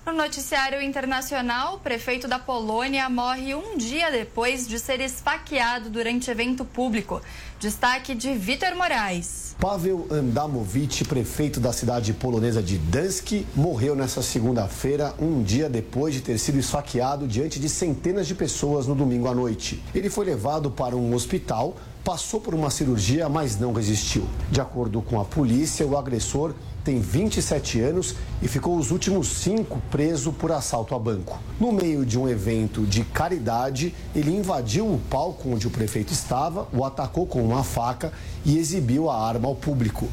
No 0.06 0.12
noticiário 0.12 0.80
internacional, 0.80 1.74
o 1.74 1.78
prefeito 1.80 2.28
da 2.28 2.38
Polônia 2.38 3.10
morre 3.10 3.56
um 3.56 3.76
dia 3.76 4.08
depois 4.08 4.68
de 4.68 4.78
ser 4.78 5.00
esfaqueado 5.00 5.90
durante 5.90 6.30
evento 6.30 6.64
público. 6.64 7.20
Destaque 7.58 8.14
de 8.14 8.32
Vitor 8.32 8.76
Moraes. 8.76 9.56
Pavel 9.58 10.06
Andamowicz, 10.08 11.02
prefeito 11.02 11.58
da 11.58 11.72
cidade 11.72 12.12
polonesa 12.12 12.62
de 12.62 12.78
Dansk, 12.78 13.44
morreu 13.56 13.96
nesta 13.96 14.22
segunda-feira, 14.22 15.12
um 15.18 15.42
dia 15.42 15.68
depois 15.68 16.14
de 16.14 16.20
ter 16.20 16.38
sido 16.38 16.60
esfaqueado 16.60 17.26
diante 17.26 17.58
de 17.58 17.68
centenas 17.68 18.28
de 18.28 18.34
pessoas 18.36 18.86
no 18.86 18.94
domingo 18.94 19.26
à 19.26 19.34
noite. 19.34 19.82
Ele 19.92 20.08
foi 20.08 20.24
levado 20.24 20.70
para 20.70 20.94
um 20.94 21.16
hospital, 21.16 21.76
passou 22.04 22.40
por 22.40 22.54
uma 22.54 22.70
cirurgia, 22.70 23.28
mas 23.28 23.58
não 23.58 23.72
resistiu. 23.72 24.28
De 24.52 24.60
acordo 24.60 25.02
com 25.02 25.20
a 25.20 25.24
polícia, 25.24 25.84
o 25.84 25.98
agressor 25.98 26.54
tem 26.86 27.00
27 27.00 27.80
anos 27.80 28.14
e 28.40 28.46
ficou 28.46 28.78
os 28.78 28.92
últimos 28.92 29.26
cinco 29.26 29.82
preso 29.90 30.32
por 30.32 30.52
assalto 30.52 30.94
a 30.94 30.98
banco. 31.00 31.36
No 31.58 31.72
meio 31.72 32.06
de 32.06 32.16
um 32.16 32.28
evento 32.28 32.86
de 32.86 33.02
caridade, 33.02 33.92
ele 34.14 34.30
invadiu 34.30 34.86
o 34.86 35.00
palco 35.10 35.48
onde 35.50 35.66
o 35.66 35.70
prefeito 35.70 36.12
estava, 36.12 36.68
o 36.72 36.84
atacou 36.84 37.26
com 37.26 37.42
uma 37.42 37.64
faca 37.64 38.12
e 38.44 38.56
exibiu 38.56 39.10
a 39.10 39.20
arma 39.20 39.48
ao 39.48 39.56
público. 39.56 40.08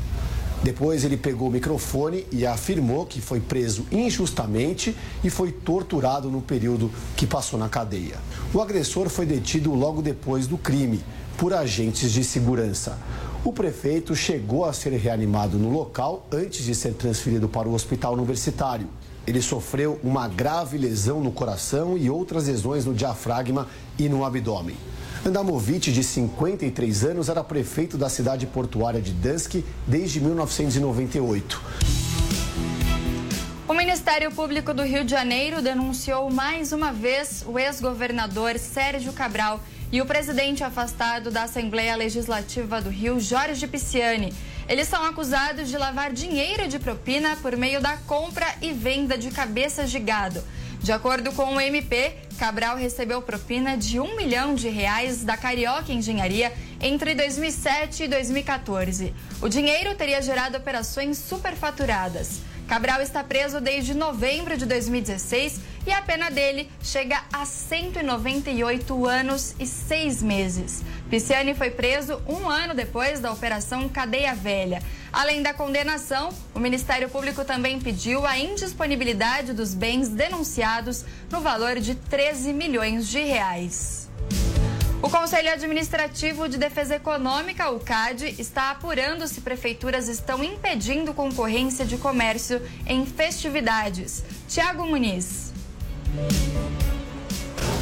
Depois 0.63 1.03
ele 1.03 1.15
pegou 1.15 1.49
o 1.49 1.51
microfone 1.51 2.25
e 2.31 2.43
afirmou 2.43 3.05
que 3.05 3.21
foi 3.21 3.39
preso 3.39 3.85
injustamente 3.91 4.95
e 5.23 5.29
foi 5.29 5.51
torturado 5.51 6.31
no 6.31 6.41
período 6.41 6.89
que 7.15 7.27
passou 7.27 7.59
na 7.59 7.69
cadeia. 7.69 8.15
O 8.51 8.59
agressor 8.59 9.09
foi 9.09 9.27
detido 9.27 9.75
logo 9.75 10.01
depois 10.01 10.47
do 10.47 10.57
crime 10.57 11.03
por 11.37 11.53
agentes 11.53 12.11
de 12.11 12.23
segurança. 12.23 12.97
O 13.43 13.51
prefeito 13.51 14.15
chegou 14.15 14.63
a 14.65 14.71
ser 14.71 14.91
reanimado 14.93 15.57
no 15.57 15.69
local 15.69 16.25
antes 16.31 16.63
de 16.63 16.73
ser 16.73 16.93
transferido 16.93 17.49
para 17.49 17.67
o 17.67 17.73
hospital 17.73 18.13
universitário. 18.13 18.87
Ele 19.25 19.41
sofreu 19.41 19.99
uma 20.03 20.27
grave 20.27 20.77
lesão 20.77 21.21
no 21.21 21.31
coração 21.31 21.97
e 21.97 22.09
outras 22.09 22.47
lesões 22.47 22.85
no 22.85 22.93
diafragma 22.93 23.67
e 23.97 24.07
no 24.07 24.23
abdômen. 24.23 24.75
Andamovic, 25.25 25.91
de 25.91 26.03
53 26.03 27.05
anos, 27.05 27.29
era 27.29 27.43
prefeito 27.43 27.97
da 27.97 28.09
cidade 28.09 28.45
portuária 28.45 29.01
de 29.01 29.13
Dansk 29.13 29.63
desde 29.87 30.19
1998. 30.19 31.61
O 33.65 33.73
Ministério 33.73 34.29
Público 34.31 34.73
do 34.73 34.83
Rio 34.83 35.05
de 35.05 35.11
Janeiro 35.11 35.61
denunciou 35.61 36.29
mais 36.29 36.73
uma 36.73 36.91
vez 36.91 37.45
o 37.47 37.57
ex-governador 37.57 38.59
Sérgio 38.59 39.13
Cabral 39.13 39.61
e 39.93 40.01
o 40.01 40.07
presidente 40.07 40.63
afastado 40.63 41.29
da 41.29 41.43
Assembleia 41.43 41.95
Legislativa 41.95 42.81
do 42.81 42.89
Rio, 42.89 43.19
Jorge 43.19 43.67
Pisciani. 43.67 44.33
Eles 44.67 44.88
são 44.88 45.03
acusados 45.03 45.69
de 45.69 45.77
lavar 45.77 46.12
dinheiro 46.12 46.67
de 46.67 46.79
propina 46.79 47.35
por 47.43 47.55
meio 47.55 47.79
da 47.79 47.95
compra 47.97 48.55
e 48.59 48.73
venda 48.73 49.15
de 49.15 49.29
cabeças 49.29 49.91
de 49.91 50.00
gado. 50.00 50.43
De 50.79 50.91
acordo 50.91 51.31
com 51.33 51.53
o 51.53 51.62
MP, 51.62 52.15
Cabral 52.39 52.75
recebeu 52.75 53.21
propina 53.21 53.77
de 53.77 54.00
um 54.00 54.15
milhão 54.17 54.55
de 54.55 54.67
reais 54.67 55.23
da 55.23 55.38
Carioca 55.38 55.93
Engenharia 55.93 56.51
entre 56.81 57.13
2007 57.13 58.05
e 58.05 58.07
2014. 58.07 59.13
O 59.43 59.47
dinheiro 59.47 59.93
teria 59.93 60.23
gerado 60.23 60.57
operações 60.57 61.19
superfaturadas. 61.19 62.41
Cabral 62.67 63.01
está 63.01 63.24
preso 63.24 63.60
desde 63.60 63.93
novembro 63.93 64.58
de 64.58 64.65
2016 64.65 65.60
e 65.86 65.91
a 65.91 66.01
pena 66.01 66.32
dele 66.32 66.70
chega 66.82 67.22
a 67.32 67.46
198 67.46 69.05
anos 69.05 69.53
e 69.60 69.67
seis 69.67 70.24
meses. 70.24 70.82
Pisciani 71.10 71.53
foi 71.53 71.70
preso 71.70 72.22
um 72.27 72.50
ano 72.50 72.74
depois 72.74 73.20
da 73.20 73.32
Operação 73.32 73.88
Cadeia 73.89 74.34
Velha. 74.34 74.82
Além 75.12 75.43
da 75.43 75.53
condenação, 75.53 76.29
o 76.55 76.60
Ministério 76.60 77.10
Público 77.10 77.43
também 77.43 77.79
pediu 77.79 78.25
a 78.25 78.38
indisponibilidade 78.38 79.53
dos 79.53 79.74
bens 79.75 80.10
denunciados 80.10 81.05
no 81.29 81.41
valor 81.41 81.79
de 81.79 81.96
13 81.96 82.53
milhões 82.53 83.08
de 83.08 83.22
reais. 83.22 84.02
O 85.03 85.10
Conselho 85.10 85.51
Administrativo 85.51 86.48
de 86.48 86.57
Defesa 86.57 86.95
Econômica, 86.95 87.69
o 87.69 87.77
CAD, 87.77 88.36
está 88.39 88.72
apurando 88.72 89.27
se 89.27 89.41
prefeituras 89.41 90.07
estão 90.07 90.41
impedindo 90.41 91.13
concorrência 91.13 91.83
de 91.83 91.98
comércio 91.98 92.62
em 92.88 93.05
festividades. 93.05 94.24
Tiago 94.48 94.88
Muniz. 94.88 95.51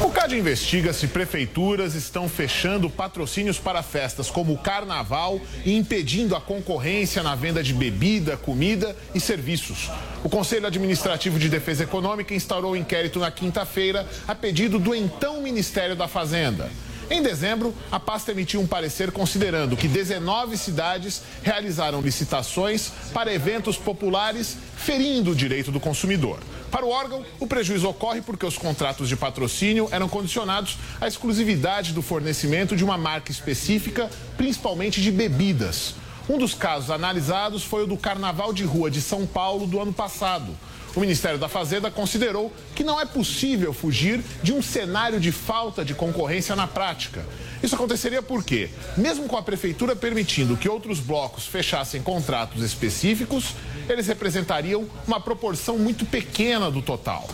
O 0.00 0.10
CAD 0.10 0.36
investiga 0.36 0.92
se 0.92 1.06
prefeituras 1.06 1.94
estão 1.94 2.28
fechando 2.28 2.90
patrocínios 2.90 3.56
para 3.56 3.84
festas 3.84 4.28
como 4.28 4.52
o 4.52 4.58
carnaval 4.58 5.40
e 5.64 5.76
impedindo 5.76 6.34
a 6.34 6.40
concorrência 6.40 7.22
na 7.22 7.36
venda 7.36 7.62
de 7.62 7.72
bebida, 7.72 8.36
comida 8.36 8.96
e 9.14 9.20
serviços. 9.20 9.88
O 10.24 10.28
Conselho 10.28 10.66
Administrativo 10.66 11.38
de 11.38 11.48
Defesa 11.48 11.84
Econômica 11.84 12.34
instaurou 12.34 12.72
o 12.72 12.74
um 12.74 12.76
inquérito 12.76 13.20
na 13.20 13.30
quinta-feira 13.30 14.08
a 14.26 14.34
pedido 14.34 14.76
do 14.80 14.92
então 14.92 15.40
Ministério 15.40 15.94
da 15.94 16.08
Fazenda. 16.08 16.68
Em 17.12 17.22
dezembro, 17.22 17.74
a 17.90 18.00
pasta 18.00 18.30
emitiu 18.30 18.58
um 18.58 18.66
parecer 18.66 19.12
considerando 19.12 19.76
que 19.76 19.86
19 19.86 20.56
cidades 20.56 21.20
realizaram 21.42 22.00
licitações 22.00 22.90
para 23.12 23.30
eventos 23.30 23.76
populares 23.76 24.56
ferindo 24.78 25.32
o 25.32 25.34
direito 25.34 25.70
do 25.70 25.78
consumidor. 25.78 26.38
Para 26.70 26.86
o 26.86 26.88
órgão, 26.88 27.22
o 27.38 27.46
prejuízo 27.46 27.86
ocorre 27.86 28.22
porque 28.22 28.46
os 28.46 28.56
contratos 28.56 29.10
de 29.10 29.14
patrocínio 29.14 29.88
eram 29.92 30.08
condicionados 30.08 30.78
à 31.02 31.06
exclusividade 31.06 31.92
do 31.92 32.00
fornecimento 32.00 32.74
de 32.74 32.82
uma 32.82 32.96
marca 32.96 33.30
específica, 33.30 34.08
principalmente 34.38 35.02
de 35.02 35.12
bebidas. 35.12 35.94
Um 36.30 36.38
dos 36.38 36.54
casos 36.54 36.90
analisados 36.90 37.62
foi 37.62 37.84
o 37.84 37.86
do 37.86 37.98
Carnaval 37.98 38.54
de 38.54 38.64
Rua 38.64 38.90
de 38.90 39.02
São 39.02 39.26
Paulo 39.26 39.66
do 39.66 39.78
ano 39.78 39.92
passado. 39.92 40.56
O 40.94 41.00
Ministério 41.00 41.38
da 41.38 41.48
Fazenda 41.48 41.90
considerou 41.90 42.52
que 42.74 42.84
não 42.84 43.00
é 43.00 43.06
possível 43.06 43.72
fugir 43.72 44.20
de 44.42 44.52
um 44.52 44.60
cenário 44.60 45.18
de 45.18 45.32
falta 45.32 45.84
de 45.84 45.94
concorrência 45.94 46.54
na 46.54 46.66
prática. 46.66 47.24
Isso 47.62 47.74
aconteceria 47.74 48.22
porque, 48.22 48.68
mesmo 48.96 49.26
com 49.26 49.36
a 49.36 49.42
prefeitura 49.42 49.96
permitindo 49.96 50.56
que 50.56 50.68
outros 50.68 51.00
blocos 51.00 51.46
fechassem 51.46 52.02
contratos 52.02 52.62
específicos, 52.62 53.54
eles 53.88 54.06
representariam 54.06 54.86
uma 55.06 55.20
proporção 55.20 55.78
muito 55.78 56.04
pequena 56.04 56.70
do 56.70 56.82
total. 56.82 57.26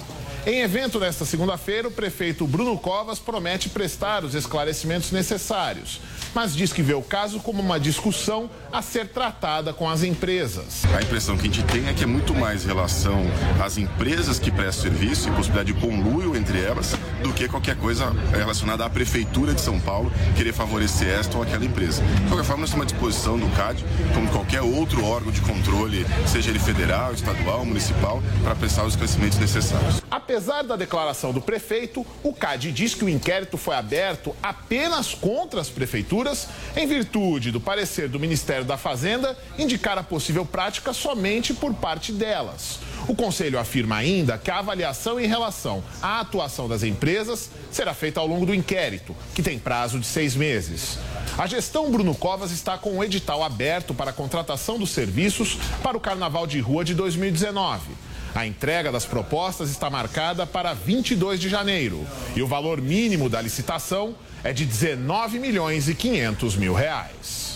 Em 0.47 0.61
evento 0.61 0.99
nesta 0.99 1.25
segunda-feira, 1.25 1.89
o 1.89 1.91
prefeito 1.91 2.47
Bruno 2.47 2.79
Covas 2.79 3.19
promete 3.19 3.69
prestar 3.69 4.25
os 4.25 4.35
esclarecimentos 4.35 5.11
necessários, 5.11 6.01
mas 6.35 6.55
diz 6.55 6.73
que 6.73 6.81
vê 6.81 6.95
o 6.95 7.03
caso 7.03 7.41
como 7.41 7.61
uma 7.61 7.79
discussão 7.79 8.49
a 8.73 8.81
ser 8.81 9.09
tratada 9.09 9.75
com 9.75 9.89
as 9.89 10.03
empresas. 10.03 10.85
A 10.97 11.03
impressão 11.03 11.37
que 11.37 11.43
a 11.49 11.53
gente 11.53 11.63
tem 11.65 11.87
é 11.89 11.93
que 11.93 12.05
é 12.05 12.07
muito 12.07 12.35
mais 12.35 12.65
relação 12.65 13.25
às 13.63 13.77
empresas 13.77 14.39
que 14.39 14.51
prestam 14.51 14.91
serviço 14.91 15.29
e 15.29 15.33
possibilidade 15.33 15.73
de 15.73 15.81
conluio 15.81 16.37
entre 16.37 16.61
elas 16.63 16.95
do 17.23 17.33
que 17.33 17.49
qualquer 17.49 17.77
coisa 17.77 18.11
relacionada 18.33 18.85
à 18.85 18.91
prefeitura 18.91 19.55
de 19.55 19.61
São 19.61 19.79
Paulo 19.81 20.13
querer 20.37 20.53
favorecer 20.53 21.09
esta 21.09 21.37
ou 21.37 21.43
aquela 21.43 21.65
empresa. 21.65 22.03
De 22.03 22.29
qualquer 22.29 22.45
forma, 22.45 22.63
nós 22.63 22.71
temos 22.71 22.75
uma 22.75 22.87
disposição 22.87 23.39
do 23.39 23.49
CAD, 23.57 23.85
como 24.15 24.29
qualquer 24.31 24.63
outro 24.63 25.05
órgão 25.05 25.33
de 25.33 25.41
controle, 25.41 26.07
seja 26.27 26.51
ele 26.51 26.59
federal, 26.59 27.13
estadual, 27.13 27.65
municipal, 27.65 28.23
para 28.43 28.55
prestar 28.55 28.85
os 28.85 28.95
esclarecimentos 28.95 29.39
necessários. 29.39 30.03
Apesar 30.11 30.63
da 30.63 30.77
declaração 30.77 31.33
do 31.33 31.41
prefeito, 31.41 32.07
o 32.23 32.33
CAD 32.33 32.73
diz 32.73 32.95
que 32.95 33.05
o 33.05 33.09
inquérito 33.09 33.57
foi 33.57 33.75
aberto 33.75 34.35
apenas 34.43 35.15
contra 35.15 35.61
as 35.61 35.69
prefeituras, 35.69 36.49
em 36.77 36.87
virtude 36.87 37.51
do 37.51 37.61
parecer 37.61 38.09
do 38.09 38.21
Ministério 38.21 38.65
da 38.65 38.77
Fazenda 38.77 39.37
indicar 39.59 39.99
a 39.99 40.03
possível 40.03 40.45
prática 40.45 40.93
somente 40.93 41.53
por 41.55 41.75
parte 41.75 42.13
delas. 42.13 42.81
O 43.07 43.15
Conselho 43.15 43.59
afirma 43.59 43.97
ainda 43.97 44.37
que 44.37 44.51
a 44.51 44.59
avaliação 44.59 45.21
em 45.21 45.27
relação 45.27 45.83
à 46.03 46.21
atuação 46.21 46.69
das 46.69 46.83
empresas 46.83 47.51
será 47.71 47.95
feita 47.95 48.21
ao 48.21 48.27
longo 48.27 48.45
do 48.45 48.55
inquérito, 48.55 49.15
que 49.35 49.43
tem 49.43 49.59
prazo 49.59 49.99
de 49.99 50.07
seis 50.07 50.35
meses. 50.35 50.99
A 51.37 51.47
gestão 51.47 51.91
Bruno 51.91 52.15
Covas 52.15 52.51
está 52.51 52.77
com 52.77 52.91
o 52.91 52.97
um 52.97 53.05
edital 53.05 53.43
aberto 53.43 53.95
para 53.95 54.11
a 54.11 54.15
contratação 54.15 54.79
dos 54.79 54.91
serviços 54.91 55.57
para 55.83 55.97
o 55.97 56.01
Carnaval 56.01 56.47
de 56.47 56.59
Rua 56.59 56.85
de 56.85 56.95
2019. 56.95 57.93
A 58.35 58.47
entrega 58.47 58.93
das 58.93 59.05
propostas 59.05 59.71
está 59.71 59.89
marcada 59.89 60.47
para 60.47 60.75
22 60.75 61.41
de 61.41 61.49
janeiro 61.49 62.07
e 62.37 62.43
o 62.43 62.47
valor 62.47 62.81
mínimo 62.81 63.29
da 63.29 63.41
licitação 63.41 64.15
é 64.45 64.53
de 64.53 64.65
19 64.65 65.39
milhões 65.39 65.89
e 65.89 65.95
500 65.95 66.57
mil 66.57 66.75
reais. 66.75 67.48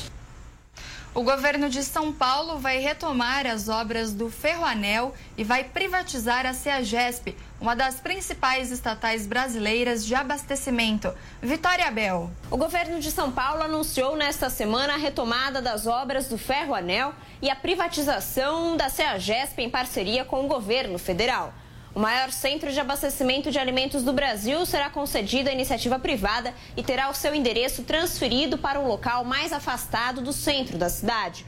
O 1.14 1.22
governo 1.22 1.68
de 1.68 1.84
São 1.84 2.10
Paulo 2.10 2.58
vai 2.58 2.78
retomar 2.78 3.46
as 3.46 3.68
obras 3.68 4.14
do 4.14 4.30
Ferroanel 4.30 5.12
e 5.36 5.44
vai 5.44 5.62
privatizar 5.62 6.46
a 6.46 6.54
CEAGESP, 6.54 7.36
uma 7.60 7.76
das 7.76 8.00
principais 8.00 8.70
estatais 8.70 9.26
brasileiras 9.26 10.06
de 10.06 10.14
abastecimento. 10.14 11.12
Vitória 11.42 11.90
Bel. 11.90 12.30
O 12.50 12.56
governo 12.56 12.98
de 12.98 13.10
São 13.10 13.30
Paulo 13.30 13.62
anunciou 13.62 14.16
nesta 14.16 14.48
semana 14.48 14.94
a 14.94 14.96
retomada 14.96 15.60
das 15.60 15.86
obras 15.86 16.28
do 16.28 16.38
Ferroanel 16.38 17.12
e 17.42 17.50
a 17.50 17.56
privatização 17.56 18.74
da 18.74 18.88
CEAGESP 18.88 19.60
em 19.60 19.68
parceria 19.68 20.24
com 20.24 20.46
o 20.46 20.48
governo 20.48 20.98
federal. 20.98 21.52
O 21.94 22.00
maior 22.00 22.30
centro 22.30 22.72
de 22.72 22.80
abastecimento 22.80 23.50
de 23.50 23.58
alimentos 23.58 24.02
do 24.02 24.14
Brasil 24.14 24.64
será 24.64 24.88
concedido 24.88 25.50
à 25.50 25.52
iniciativa 25.52 25.98
privada 25.98 26.54
e 26.74 26.82
terá 26.82 27.10
o 27.10 27.14
seu 27.14 27.34
endereço 27.34 27.82
transferido 27.82 28.56
para 28.56 28.80
um 28.80 28.88
local 28.88 29.24
mais 29.24 29.52
afastado 29.52 30.22
do 30.22 30.32
centro 30.32 30.78
da 30.78 30.88
cidade. 30.88 31.44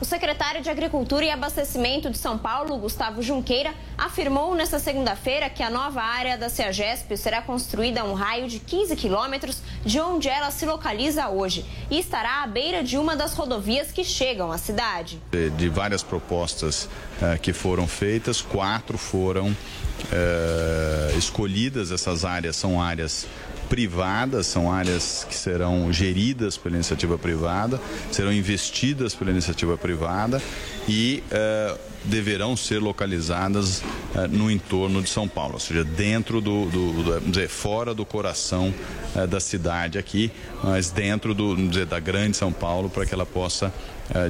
O 0.00 0.04
secretário 0.04 0.60
de 0.60 0.68
Agricultura 0.68 1.24
e 1.24 1.30
Abastecimento 1.30 2.10
de 2.10 2.18
São 2.18 2.36
Paulo, 2.36 2.76
Gustavo 2.78 3.22
Junqueira, 3.22 3.72
afirmou 3.96 4.54
nesta 4.54 4.78
segunda-feira 4.78 5.48
que 5.48 5.62
a 5.62 5.70
nova 5.70 6.02
área 6.02 6.36
da 6.36 6.48
CEAGESP 6.48 7.16
será 7.16 7.40
construída 7.40 8.00
a 8.00 8.04
um 8.04 8.12
raio 8.12 8.48
de 8.48 8.58
15 8.58 8.96
quilômetros 8.96 9.62
de 9.84 10.00
onde 10.00 10.28
ela 10.28 10.50
se 10.50 10.66
localiza 10.66 11.28
hoje 11.28 11.64
e 11.90 11.98
estará 11.98 12.42
à 12.42 12.46
beira 12.46 12.82
de 12.82 12.98
uma 12.98 13.14
das 13.14 13.34
rodovias 13.34 13.92
que 13.92 14.04
chegam 14.04 14.50
à 14.50 14.58
cidade. 14.58 15.20
De, 15.56 15.68
várias 15.68 16.02
propostas 16.02 16.84
uh, 17.20 17.38
que 17.40 17.52
foram 17.52 17.86
feitas, 17.86 18.40
quatro 18.40 18.98
foram 18.98 19.48
uh, 19.48 21.18
escolhidas. 21.18 21.92
Essas 21.92 22.24
áreas 22.24 22.56
são 22.56 22.80
áreas 22.80 23.26
privadas, 23.74 24.46
são 24.46 24.70
áreas 24.70 25.26
que 25.28 25.34
serão 25.34 25.92
geridas 25.92 26.56
pela 26.56 26.76
iniciativa 26.76 27.18
privada, 27.18 27.80
serão 28.12 28.32
investidas 28.32 29.16
pela 29.16 29.32
iniciativa 29.32 29.76
privada 29.76 30.40
e 30.88 31.24
uh, 31.26 31.76
deverão 32.04 32.56
ser 32.56 32.78
localizadas 32.78 33.80
uh, 33.80 34.28
no 34.30 34.48
entorno 34.48 35.02
de 35.02 35.10
São 35.10 35.26
Paulo, 35.26 35.54
ou 35.54 35.58
seja, 35.58 35.82
dentro 35.82 36.40
do, 36.40 36.66
do, 36.66 37.02
do 37.02 37.20
dizer, 37.22 37.48
fora 37.48 37.92
do 37.92 38.04
coração 38.04 38.72
uh, 39.16 39.26
da 39.26 39.40
cidade 39.40 39.98
aqui, 39.98 40.30
mas 40.62 40.92
dentro 40.92 41.34
do, 41.34 41.56
dizer, 41.56 41.86
da 41.86 41.98
grande 41.98 42.36
São 42.36 42.52
Paulo, 42.52 42.88
para 42.88 43.04
que 43.04 43.12
ela 43.12 43.26
possa 43.26 43.74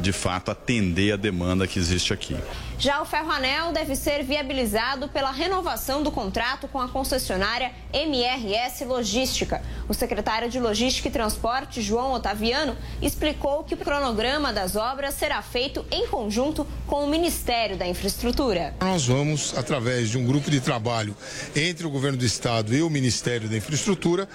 de 0.00 0.12
fato 0.12 0.52
atender 0.52 1.14
a 1.14 1.16
demanda 1.16 1.66
que 1.66 1.80
existe 1.80 2.12
aqui. 2.12 2.36
Já 2.78 3.00
o 3.00 3.04
Ferroanel 3.04 3.72
deve 3.72 3.94
ser 3.94 4.22
viabilizado 4.24 5.08
pela 5.08 5.30
renovação 5.30 6.02
do 6.02 6.10
contrato 6.10 6.66
com 6.68 6.80
a 6.80 6.88
concessionária 6.88 7.72
MRS 7.92 8.84
Logística. 8.84 9.62
O 9.88 9.94
secretário 9.94 10.50
de 10.50 10.58
Logística 10.58 11.08
e 11.08 11.10
Transporte, 11.10 11.80
João 11.80 12.12
Otaviano, 12.12 12.76
explicou 13.00 13.64
que 13.64 13.74
o 13.74 13.76
cronograma 13.76 14.52
das 14.52 14.76
obras 14.76 15.14
será 15.14 15.40
feito 15.40 15.84
em 15.90 16.06
conjunto 16.08 16.66
com 16.86 17.04
o 17.04 17.08
Ministério 17.08 17.76
da 17.76 17.86
Infraestrutura. 17.86 18.74
Nós 18.80 19.06
vamos, 19.06 19.56
através 19.56 20.10
de 20.10 20.18
um 20.18 20.26
grupo 20.26 20.50
de 20.50 20.60
trabalho 20.60 21.16
entre 21.54 21.86
o 21.86 21.90
governo 21.90 22.18
do 22.18 22.24
estado 22.24 22.74
e 22.74 22.82
o 22.82 22.90
Ministério 22.90 23.48
da 23.48 23.56
Infraestrutura, 23.56 24.28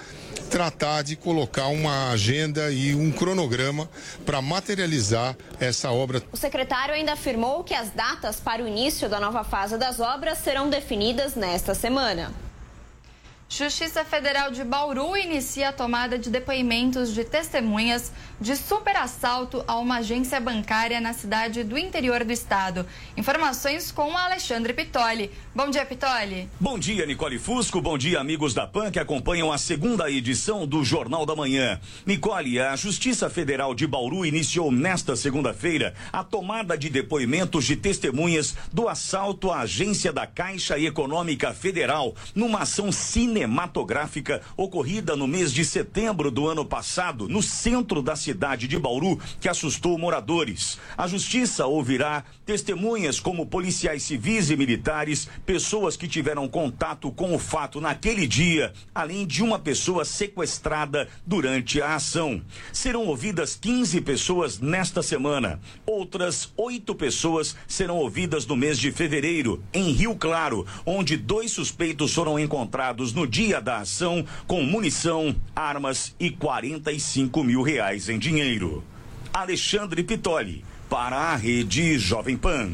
tratar 0.50 1.02
de 1.02 1.14
colocar 1.14 1.68
uma 1.68 2.10
agenda 2.10 2.72
e 2.72 2.94
um 2.94 3.12
cronograma 3.12 3.88
para 4.26 4.42
materializar 4.42 5.36
essa 5.60 5.92
obra. 5.92 6.22
O 6.32 6.36
secretário 6.36 6.92
ainda 6.92 7.12
afirmou 7.12 7.62
que 7.62 7.72
as 7.72 7.90
datas 7.90 8.29
para 8.38 8.62
o 8.62 8.68
início 8.68 9.08
da 9.08 9.18
nova 9.18 9.42
fase 9.42 9.78
das 9.78 9.98
obras 9.98 10.38
serão 10.38 10.68
definidas 10.68 11.34
nesta 11.34 11.74
semana. 11.74 12.30
Justiça 13.52 14.04
Federal 14.04 14.52
de 14.52 14.62
Bauru 14.62 15.16
inicia 15.16 15.70
a 15.70 15.72
tomada 15.72 16.16
de 16.16 16.30
depoimentos 16.30 17.12
de 17.12 17.24
testemunhas 17.24 18.12
de 18.40 18.54
superassalto 18.54 19.64
a 19.66 19.76
uma 19.76 19.96
agência 19.96 20.40
bancária 20.40 21.00
na 21.00 21.12
cidade 21.12 21.64
do 21.64 21.76
interior 21.76 22.24
do 22.24 22.32
estado. 22.32 22.86
Informações 23.16 23.90
com 23.90 24.16
Alexandre 24.16 24.72
Pitoli. 24.72 25.32
Bom 25.52 25.68
dia, 25.68 25.84
Pitoli. 25.84 26.48
Bom 26.60 26.78
dia, 26.78 27.04
Nicole 27.04 27.40
Fusco. 27.40 27.80
Bom 27.80 27.98
dia, 27.98 28.20
amigos 28.20 28.54
da 28.54 28.68
PAN 28.68 28.92
que 28.92 29.00
acompanham 29.00 29.52
a 29.52 29.58
segunda 29.58 30.08
edição 30.08 30.64
do 30.64 30.84
Jornal 30.84 31.26
da 31.26 31.34
Manhã. 31.34 31.80
Nicole, 32.06 32.60
a 32.60 32.76
Justiça 32.76 33.28
Federal 33.28 33.74
de 33.74 33.84
Bauru 33.84 34.24
iniciou 34.24 34.70
nesta 34.70 35.16
segunda-feira 35.16 35.92
a 36.12 36.22
tomada 36.22 36.78
de 36.78 36.88
depoimentos 36.88 37.64
de 37.64 37.74
testemunhas 37.74 38.54
do 38.72 38.88
assalto 38.88 39.50
à 39.50 39.62
agência 39.62 40.12
da 40.12 40.24
Caixa 40.24 40.78
Econômica 40.78 41.52
Federal 41.52 42.14
numa 42.32 42.60
ação 42.60 42.92
cine 42.92 43.39
cinematográfica 43.40 44.42
ocorrida 44.56 45.16
no 45.16 45.26
mês 45.26 45.52
de 45.52 45.64
setembro 45.64 46.30
do 46.30 46.46
ano 46.46 46.64
passado, 46.64 47.28
no 47.28 47.42
centro 47.42 48.02
da 48.02 48.14
cidade 48.14 48.68
de 48.68 48.78
Bauru, 48.78 49.18
que 49.40 49.48
assustou 49.48 49.96
moradores. 49.96 50.78
A 50.96 51.06
justiça 51.06 51.66
ouvirá 51.66 52.24
testemunhas 52.44 53.18
como 53.18 53.46
policiais 53.46 54.02
civis 54.02 54.50
e 54.50 54.56
militares, 54.56 55.28
pessoas 55.46 55.96
que 55.96 56.06
tiveram 56.06 56.48
contato 56.48 57.10
com 57.10 57.34
o 57.34 57.38
fato 57.38 57.80
naquele 57.80 58.26
dia, 58.26 58.72
além 58.94 59.26
de 59.26 59.42
uma 59.42 59.58
pessoa 59.58 60.04
sequestrada 60.04 61.08
durante 61.24 61.80
a 61.80 61.94
ação. 61.94 62.42
Serão 62.72 63.06
ouvidas 63.06 63.54
15 63.54 64.00
pessoas 64.02 64.58
nesta 64.58 65.02
semana. 65.02 65.60
Outras 65.86 66.52
oito 66.56 66.94
pessoas 66.94 67.56
serão 67.66 67.96
ouvidas 67.96 68.46
no 68.46 68.56
mês 68.56 68.78
de 68.78 68.92
fevereiro, 68.92 69.62
em 69.72 69.92
Rio 69.92 70.14
Claro, 70.14 70.66
onde 70.84 71.16
dois 71.16 71.50
suspeitos 71.52 72.12
foram 72.12 72.38
encontrados 72.38 73.12
no 73.12 73.29
dia 73.30 73.60
da 73.60 73.78
ação 73.78 74.24
com 74.46 74.62
munição, 74.62 75.34
armas 75.54 76.14
e 76.18 76.30
45 76.30 77.44
mil 77.44 77.62
reais 77.62 78.08
em 78.08 78.18
dinheiro. 78.18 78.82
Alexandre 79.32 80.02
Pitoli, 80.02 80.64
para 80.88 81.16
a 81.16 81.36
Rede 81.36 81.96
Jovem 81.98 82.36
Pan. 82.36 82.68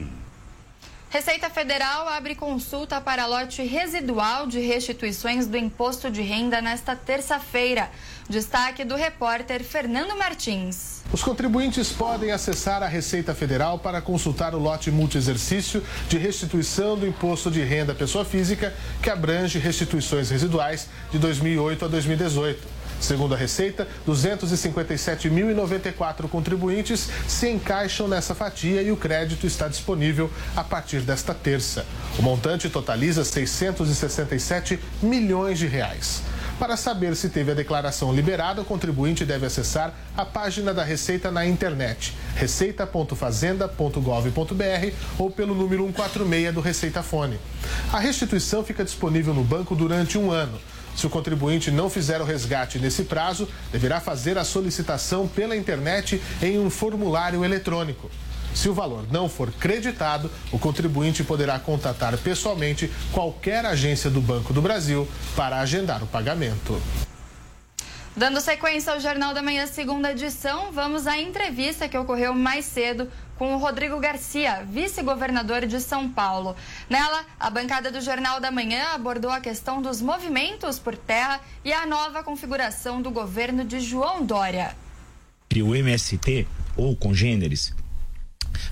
Receita 1.17 1.49
Federal 1.49 2.07
abre 2.11 2.35
consulta 2.35 3.01
para 3.01 3.25
lote 3.25 3.63
residual 3.63 4.47
de 4.47 4.61
restituições 4.61 5.47
do 5.47 5.57
imposto 5.57 6.11
de 6.11 6.21
renda 6.21 6.61
nesta 6.61 6.95
terça-feira. 6.95 7.89
Destaque 8.29 8.85
do 8.85 8.95
repórter 8.95 9.65
Fernando 9.65 10.15
Martins. 10.15 11.01
Os 11.11 11.23
contribuintes 11.23 11.91
podem 11.91 12.33
acessar 12.33 12.83
a 12.83 12.87
Receita 12.87 13.35
Federal 13.35 13.79
para 13.79 14.03
consultar 14.03 14.55
o 14.55 14.59
lote 14.59 14.91
multiexercício 14.91 15.83
de 16.07 16.19
restituição 16.19 16.99
do 16.99 17.07
imposto 17.07 17.51
de 17.51 17.63
renda 17.63 17.95
pessoa 17.95 18.23
física, 18.23 18.75
que 19.03 19.09
abrange 19.09 19.59
restituições 19.59 20.29
residuais 20.29 20.87
de 21.11 21.19
2008 21.19 21.87
a 21.87 21.89
2018. 21.89 22.76
Segundo 23.01 23.35
a 23.35 23.37
Receita, 23.37 23.87
257.094 24.07 26.29
contribuintes 26.29 27.09
se 27.29 27.49
encaixam 27.49 28.09
nessa 28.09 28.35
fatia 28.35 28.83
e 28.83 28.91
o 28.91 28.97
crédito 28.97 29.47
está 29.47 29.69
disponível 29.69 30.29
a 30.55 30.65
partir 30.65 31.01
desta 31.01 31.35
terça. 31.35 31.85
O 32.19 32.23
montante 32.23 32.71
totaliza 32.71 33.25
667 33.25 34.79
milhões 35.03 35.59
de 35.59 35.67
reais. 35.67 36.23
Para 36.59 36.77
saber 36.77 37.15
se 37.15 37.29
teve 37.29 37.53
a 37.53 37.55
declaração 37.55 38.15
liberada, 38.15 38.63
o 38.63 38.65
contribuinte 38.65 39.27
deve 39.27 39.45
acessar 39.45 39.93
a 40.17 40.25
página 40.25 40.73
da 40.73 40.83
Receita 40.83 41.31
na 41.31 41.47
internet, 41.47 42.15
receita.fazenda.gov.br 42.35 44.95
ou 45.19 45.31
pelo 45.31 45.55
número 45.55 45.85
146 45.85 46.55
do 46.55 46.63
Receita 46.63 47.03
Fone. 47.03 47.39
A 47.93 47.99
restituição 47.99 48.65
fica 48.65 48.83
disponível 48.83 49.35
no 49.35 49.45
banco 49.45 49.77
durante 49.77 50.17
um 50.17 50.31
ano. 50.31 50.59
Se 50.97 51.07
o 51.07 51.11
contribuinte 51.11 51.71
não 51.71 51.91
fizer 51.91 52.23
o 52.23 52.25
resgate 52.25 52.79
nesse 52.79 53.05
prazo, 53.05 53.47
deverá 53.71 54.01
fazer 54.01 54.39
a 54.39 54.45
solicitação 54.45 55.29
pela 55.29 55.55
internet 55.55 56.21
em 56.43 56.59
um 56.59 56.71
formulário 56.71 57.45
eletrônico. 57.45 58.11
Se 58.55 58.71
o 58.71 58.75
valor 58.75 59.05
não 59.13 59.29
for 59.29 59.53
creditado, 59.53 60.31
o 60.51 60.59
contribuinte 60.59 61.23
poderá 61.23 61.59
contatar 61.59 62.17
pessoalmente 62.17 62.91
qualquer 63.13 63.67
agência 63.67 64.09
do 64.09 64.23
Banco 64.23 64.55
do 64.55 64.63
Brasil 64.63 65.07
para 65.37 65.61
agendar 65.61 66.03
o 66.03 66.07
pagamento. 66.07 66.81
Dando 68.17 68.41
sequência 68.41 68.95
ao 68.95 68.99
Jornal 68.99 69.35
da 69.35 69.43
Manhã, 69.43 69.67
segunda 69.67 70.11
edição, 70.11 70.73
vamos 70.73 71.07
à 71.07 71.19
entrevista 71.19 71.87
que 71.87 71.99
ocorreu 71.99 72.33
mais 72.33 72.65
cedo 72.65 73.11
com 73.39 73.55
o 73.55 73.59
Rodrigo 73.59 73.99
Garcia, 74.01 74.65
vice-governador 74.65 75.67
de 75.67 75.81
São 75.81 76.09
Paulo. 76.09 76.57
Nela, 76.89 77.25
a 77.39 77.51
bancada 77.51 77.91
do 77.91 78.01
Jornal 78.01 78.41
da 78.41 78.51
Manhã 78.51 78.95
abordou 78.95 79.31
a 79.31 79.41
questão 79.41 79.81
dos 79.81 80.01
movimentos 80.01 80.79
por 80.79 80.97
terra 80.97 81.41
e 81.65 81.73
a 81.73 81.87
nova 81.87 82.23
configuração 82.23 83.01
do 83.01 83.11
governo 83.11 83.65
de 83.65 83.81
João 83.81 84.25
Dória. 84.25 84.75
O 85.57 85.75
MST, 85.75 86.47
ou 86.77 86.95
congêneres, 86.95 87.75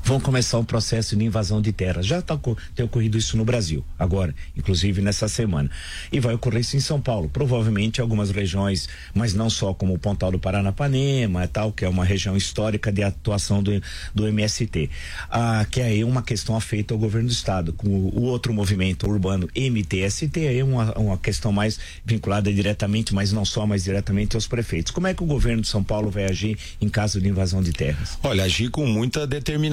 vão 0.03 0.21
começar 0.21 0.59
um 0.59 0.65
processo 0.65 1.17
de 1.17 1.25
invasão 1.25 1.61
de 1.61 1.73
terras. 1.73 2.07
Já 2.07 2.21
tá, 2.23 2.39
tem 2.75 2.85
ocorrido 2.85 3.19
isso 3.19 3.37
no 3.37 3.45
Brasil, 3.45 3.85
agora, 3.99 4.35
inclusive 4.57 5.01
nessa 5.01 5.29
semana. 5.29 5.71
E 6.13 6.21
vai 6.21 6.35
ocorrer 6.35 6.61
isso 6.61 6.77
em 6.77 6.81
São 6.81 7.01
Paulo. 7.01 7.29
Provavelmente 7.29 7.99
em 7.99 8.03
algumas 8.03 8.31
regiões, 8.31 8.89
mas 9.15 9.35
não 9.35 9.51
só 9.51 9.75
como 9.75 9.95
o 9.95 9.99
Pontal 9.99 10.33
do 10.33 10.39
Paranapanema, 10.39 11.47
tal, 11.49 11.73
que 11.73 11.85
é 11.85 11.89
uma 11.89 12.05
região 12.05 12.37
histórica 12.37 12.93
de 12.93 13.03
atuação 13.03 13.63
do, 13.63 13.83
do 14.15 14.27
MST. 14.27 14.91
Ah, 15.31 15.67
que 15.71 15.81
é 15.81 16.05
uma 16.05 16.23
questão 16.23 16.57
afeita 16.57 16.95
ao 16.95 16.99
governo 16.99 17.29
do 17.29 17.33
Estado. 17.33 17.73
Com 17.73 17.89
o, 17.89 18.21
o 18.21 18.23
outro 18.23 18.53
movimento 18.53 19.09
urbano 19.09 19.49
MTST 19.55 20.47
é 20.47 20.63
uma, 20.65 20.93
uma 20.99 21.19
questão 21.19 21.53
mais 21.53 21.79
vinculada 22.05 22.53
diretamente, 22.53 23.15
mas 23.15 23.33
não 23.33 23.45
só, 23.45 23.67
mas 23.67 23.85
diretamente 23.85 24.37
aos 24.37 24.47
prefeitos. 24.47 24.93
Como 24.93 25.07
é 25.07 25.15
que 25.15 25.23
o 25.23 25.27
governo 25.27 25.63
de 25.63 25.69
São 25.69 25.83
Paulo 25.83 26.11
vai 26.11 26.25
agir 26.25 26.59
em 26.81 26.89
caso 26.89 27.21
de 27.21 27.29
invasão 27.29 27.63
de 27.63 27.73
terras? 27.73 28.19
Olha, 28.23 28.45
agir 28.45 28.71
com 28.71 28.87
muita 28.87 29.27
determinação 29.27 29.64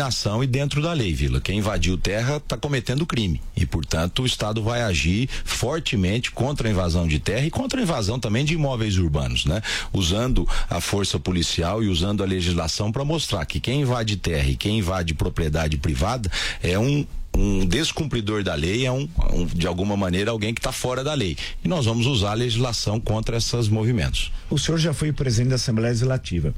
e 0.43 0.47
dentro 0.47 0.81
da 0.81 0.93
lei, 0.93 1.13
Vila. 1.13 1.41
Quem 1.41 1.59
invadiu 1.59 1.97
terra 1.97 2.37
está 2.37 2.57
cometendo 2.57 3.05
crime 3.05 3.41
e, 3.55 3.65
portanto, 3.65 4.23
o 4.23 4.25
Estado 4.25 4.61
vai 4.61 4.81
agir 4.81 5.29
fortemente 5.43 6.31
contra 6.31 6.67
a 6.67 6.71
invasão 6.71 7.07
de 7.07 7.19
terra 7.19 7.45
e 7.45 7.51
contra 7.51 7.79
a 7.79 7.83
invasão 7.83 8.19
também 8.19 8.45
de 8.45 8.53
imóveis 8.53 8.97
urbanos, 8.97 9.45
né? 9.45 9.61
Usando 9.91 10.47
a 10.69 10.79
força 10.79 11.19
policial 11.19 11.83
e 11.83 11.87
usando 11.87 12.23
a 12.23 12.25
legislação 12.25 12.91
para 12.91 13.03
mostrar 13.03 13.45
que 13.45 13.59
quem 13.59 13.81
invade 13.81 14.17
terra 14.17 14.49
e 14.49 14.55
quem 14.55 14.79
invade 14.79 15.13
propriedade 15.13 15.77
privada 15.77 16.31
é 16.61 16.77
um 16.77 17.05
um 17.33 17.65
descumpridor 17.65 18.43
da 18.43 18.53
lei 18.53 18.85
é 18.85 18.91
um, 18.91 19.07
um 19.31 19.45
de 19.45 19.65
alguma 19.65 19.95
maneira 19.95 20.31
alguém 20.31 20.53
que 20.53 20.59
está 20.59 20.71
fora 20.71 21.01
da 21.01 21.13
lei 21.13 21.37
e 21.63 21.67
nós 21.67 21.85
vamos 21.85 22.05
usar 22.05 22.31
a 22.31 22.33
legislação 22.33 22.99
contra 22.99 23.37
esses 23.37 23.69
movimentos. 23.69 24.31
O 24.49 24.57
senhor 24.57 24.77
já 24.77 24.93
foi 24.93 25.13
presidente 25.13 25.49
da 25.49 25.55
Assembleia 25.55 25.91
Legislativa. 25.91 26.53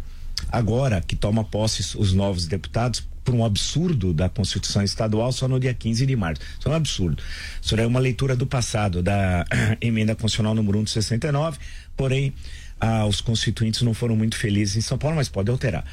Agora 0.51 0.99
que 1.01 1.15
toma 1.15 1.43
posse 1.43 1.95
os 1.97 2.11
novos 2.11 2.47
deputados, 2.47 3.03
por 3.23 3.33
um 3.33 3.43
absurdo 3.45 4.13
da 4.13 4.29
Constituição 4.29 4.83
Estadual 4.83 5.31
só 5.31 5.47
no 5.47 5.59
dia 5.59 5.73
15 5.73 6.05
de 6.05 6.15
março. 6.15 6.41
Isso 6.59 6.67
é 6.67 6.71
um 6.71 6.75
absurdo. 6.75 7.23
Isso 7.61 7.75
é 7.75 7.87
uma 7.87 7.99
leitura 7.99 8.35
do 8.35 8.45
passado 8.45 9.01
da 9.01 9.45
emenda 9.81 10.15
constitucional 10.15 10.53
número 10.53 10.79
1 10.79 10.83
de 10.83 10.89
69, 10.91 11.57
porém 11.95 12.33
ah, 12.79 13.05
os 13.05 13.21
constituintes 13.21 13.81
não 13.81 13.93
foram 13.93 14.15
muito 14.15 14.35
felizes 14.35 14.75
em 14.75 14.81
São 14.81 14.97
Paulo, 14.97 15.15
mas 15.15 15.29
pode 15.29 15.49
alterar. 15.49 15.85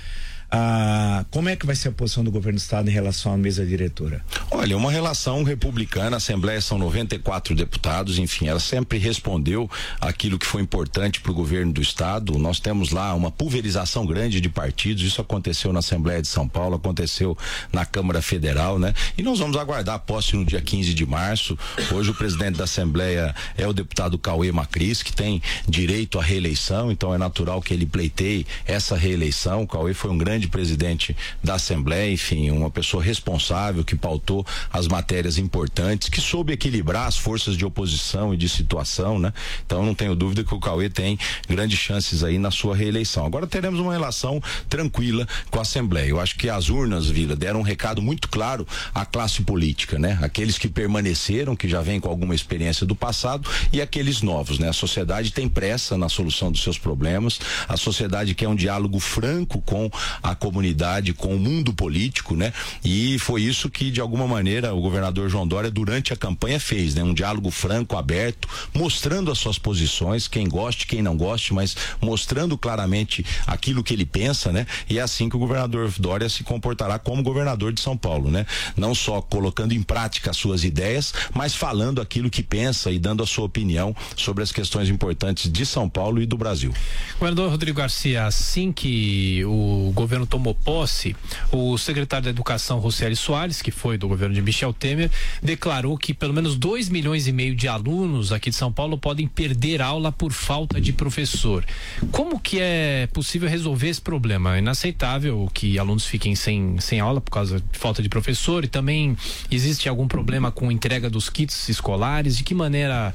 Ah, 0.50 1.24
como 1.30 1.48
é 1.48 1.54
que 1.54 1.64
vai 1.64 1.76
ser 1.76 1.90
a 1.90 1.92
posição 1.92 2.24
do 2.24 2.30
governo 2.30 2.58
do 2.58 2.62
estado 2.62 2.88
em 2.88 2.92
relação 2.92 3.32
à 3.32 3.36
mesa 3.36 3.64
diretora? 3.64 4.24
Olha, 4.50 4.76
uma 4.76 4.90
relação 4.90 5.44
republicana, 5.44 6.16
a 6.16 6.18
Assembleia 6.18 6.60
são 6.60 6.76
94 6.76 7.54
deputados, 7.54 8.18
enfim, 8.18 8.48
ela 8.48 8.58
sempre 8.58 8.98
respondeu 8.98 9.70
aquilo 10.00 10.38
que 10.38 10.46
foi 10.46 10.60
importante 10.60 11.20
para 11.20 11.30
o 11.30 11.34
governo 11.34 11.72
do 11.72 11.80
estado. 11.80 12.36
Nós 12.36 12.58
temos 12.58 12.90
lá 12.90 13.14
uma 13.14 13.30
pulverização 13.30 14.04
grande 14.04 14.40
de 14.40 14.48
partidos, 14.48 15.04
isso 15.04 15.20
aconteceu 15.20 15.72
na 15.72 15.78
Assembleia 15.78 16.20
de 16.20 16.26
São 16.26 16.48
Paulo, 16.48 16.74
aconteceu 16.74 17.38
na 17.72 17.86
Câmara 17.86 18.20
Federal, 18.20 18.78
né? 18.78 18.92
E 19.16 19.22
nós 19.22 19.38
vamos 19.38 19.56
aguardar 19.56 19.94
a 19.94 19.98
posse 20.00 20.34
no 20.34 20.44
dia 20.44 20.60
15 20.60 20.94
de 20.94 21.06
março. 21.06 21.56
Hoje 21.92 22.10
o 22.10 22.14
presidente 22.14 22.56
da 22.56 22.64
Assembleia 22.64 23.34
é 23.56 23.68
o 23.68 23.72
deputado 23.72 24.18
Cauê 24.18 24.50
Macris, 24.50 25.02
que 25.02 25.12
tem 25.12 25.40
direito 25.68 26.18
à 26.18 26.22
reeleição, 26.22 26.90
então 26.90 27.14
é 27.14 27.18
natural 27.18 27.62
que 27.62 27.72
ele 27.72 27.86
pleiteie 27.86 28.44
essa 28.66 28.96
reeleição. 28.96 29.62
O 29.62 29.66
Cauê 29.66 29.94
foi 29.94 30.10
um 30.10 30.18
grande 30.18 30.39
grande 30.40 30.48
presidente 30.48 31.16
da 31.44 31.54
Assembleia, 31.54 32.10
enfim, 32.10 32.50
uma 32.50 32.70
pessoa 32.70 33.02
responsável 33.02 33.84
que 33.84 33.94
pautou 33.94 34.46
as 34.72 34.88
matérias 34.88 35.36
importantes, 35.36 36.08
que 36.08 36.20
soube 36.20 36.52
equilibrar 36.52 37.06
as 37.06 37.18
forças 37.18 37.56
de 37.56 37.64
oposição 37.64 38.32
e 38.32 38.36
de 38.36 38.48
situação, 38.48 39.18
né? 39.18 39.32
Então 39.66 39.84
não 39.84 39.94
tenho 39.94 40.14
dúvida 40.14 40.42
que 40.42 40.54
o 40.54 40.60
Cauê 40.60 40.88
tem 40.88 41.18
grandes 41.48 41.78
chances 41.78 42.24
aí 42.24 42.38
na 42.38 42.50
sua 42.50 42.74
reeleição. 42.74 43.26
Agora 43.26 43.46
teremos 43.46 43.78
uma 43.80 43.92
relação 43.92 44.42
tranquila 44.68 45.28
com 45.50 45.58
a 45.58 45.62
Assembleia. 45.62 46.08
Eu 46.08 46.20
acho 46.20 46.36
que 46.36 46.48
as 46.48 46.70
urnas, 46.70 47.06
Vila, 47.06 47.36
deram 47.36 47.60
um 47.60 47.64
recado 47.64 48.00
muito 48.00 48.28
claro 48.28 48.66
à 48.94 49.04
classe 49.04 49.42
política, 49.42 49.98
né? 49.98 50.18
Aqueles 50.22 50.56
que 50.56 50.68
permaneceram, 50.68 51.54
que 51.54 51.68
já 51.68 51.82
vêm 51.82 52.00
com 52.00 52.08
alguma 52.08 52.34
experiência 52.34 52.86
do 52.86 52.94
passado 52.94 53.48
e 53.72 53.82
aqueles 53.82 54.22
novos, 54.22 54.58
né? 54.58 54.68
A 54.70 54.72
sociedade 54.72 55.32
tem 55.32 55.48
pressa 55.48 55.98
na 55.98 56.08
solução 56.08 56.50
dos 56.50 56.62
seus 56.62 56.78
problemas, 56.78 57.38
a 57.68 57.76
sociedade 57.76 58.34
quer 58.34 58.48
um 58.48 58.54
diálogo 58.54 58.98
franco 58.98 59.60
com 59.60 59.90
a 60.22 60.29
a 60.30 60.34
comunidade, 60.34 61.12
com 61.12 61.34
o 61.34 61.38
mundo 61.38 61.72
político, 61.72 62.36
né? 62.36 62.52
E 62.84 63.18
foi 63.18 63.42
isso 63.42 63.68
que, 63.68 63.90
de 63.90 64.00
alguma 64.00 64.26
maneira, 64.26 64.74
o 64.74 64.80
governador 64.80 65.28
João 65.28 65.46
Dória, 65.46 65.70
durante 65.70 66.12
a 66.12 66.16
campanha, 66.16 66.60
fez, 66.60 66.94
né? 66.94 67.02
Um 67.02 67.14
diálogo 67.14 67.50
franco, 67.50 67.96
aberto, 67.96 68.48
mostrando 68.74 69.30
as 69.30 69.38
suas 69.38 69.58
posições, 69.58 70.28
quem 70.28 70.48
goste, 70.48 70.86
quem 70.86 71.02
não 71.02 71.16
goste, 71.16 71.52
mas 71.52 71.76
mostrando 72.00 72.56
claramente 72.56 73.24
aquilo 73.46 73.82
que 73.82 73.94
ele 73.94 74.06
pensa, 74.06 74.52
né? 74.52 74.66
E 74.88 74.98
é 74.98 75.02
assim 75.02 75.28
que 75.28 75.36
o 75.36 75.38
governador 75.38 75.90
Dória 75.98 76.28
se 76.28 76.44
comportará 76.44 76.98
como 76.98 77.22
governador 77.22 77.72
de 77.72 77.80
São 77.80 77.96
Paulo, 77.96 78.30
né? 78.30 78.46
Não 78.76 78.94
só 78.94 79.20
colocando 79.20 79.72
em 79.72 79.82
prática 79.82 80.30
as 80.30 80.36
suas 80.36 80.64
ideias, 80.64 81.12
mas 81.34 81.54
falando 81.54 82.00
aquilo 82.00 82.30
que 82.30 82.42
pensa 82.42 82.90
e 82.90 82.98
dando 82.98 83.22
a 83.22 83.26
sua 83.26 83.44
opinião 83.44 83.94
sobre 84.16 84.42
as 84.42 84.52
questões 84.52 84.88
importantes 84.88 85.50
de 85.50 85.66
São 85.66 85.88
Paulo 85.88 86.22
e 86.22 86.26
do 86.26 86.36
Brasil. 86.36 86.72
Governador 87.18 87.50
Rodrigo 87.50 87.78
Garcia, 87.78 88.26
assim 88.26 88.72
que 88.72 89.44
o 89.44 89.92
governo 89.94 90.19
governo 90.20 90.26
tomou 90.26 90.54
posse, 90.54 91.16
o 91.50 91.76
secretário 91.78 92.24
da 92.24 92.30
Educação, 92.30 92.78
Rocieli 92.78 93.16
Soares, 93.16 93.62
que 93.62 93.70
foi 93.70 93.96
do 93.96 94.08
governo 94.08 94.34
de 94.34 94.42
Michel 94.42 94.72
Temer, 94.72 95.10
declarou 95.42 95.96
que 95.96 96.12
pelo 96.12 96.34
menos 96.34 96.56
2 96.56 96.88
milhões 96.88 97.26
e 97.26 97.32
meio 97.32 97.54
de 97.54 97.68
alunos 97.68 98.32
aqui 98.32 98.50
de 98.50 98.56
São 98.56 98.72
Paulo 98.72 98.98
podem 98.98 99.26
perder 99.26 99.80
aula 99.80 100.12
por 100.12 100.32
falta 100.32 100.80
de 100.80 100.92
professor. 100.92 101.64
Como 102.10 102.38
que 102.38 102.58
é 102.60 103.08
possível 103.12 103.48
resolver 103.48 103.88
esse 103.88 104.00
problema? 104.00 104.56
É 104.56 104.58
inaceitável 104.58 105.48
que 105.52 105.78
alunos 105.78 106.04
fiquem 106.04 106.34
sem, 106.34 106.78
sem 106.78 107.00
aula 107.00 107.20
por 107.20 107.30
causa 107.30 107.60
de 107.60 107.78
falta 107.78 108.02
de 108.02 108.08
professor 108.08 108.64
e 108.64 108.68
também 108.68 109.16
existe 109.50 109.88
algum 109.88 110.06
problema 110.06 110.50
com 110.50 110.70
entrega 110.70 111.08
dos 111.08 111.28
kits 111.30 111.68
escolares? 111.68 112.36
De 112.36 112.44
que 112.44 112.54
maneira 112.54 113.12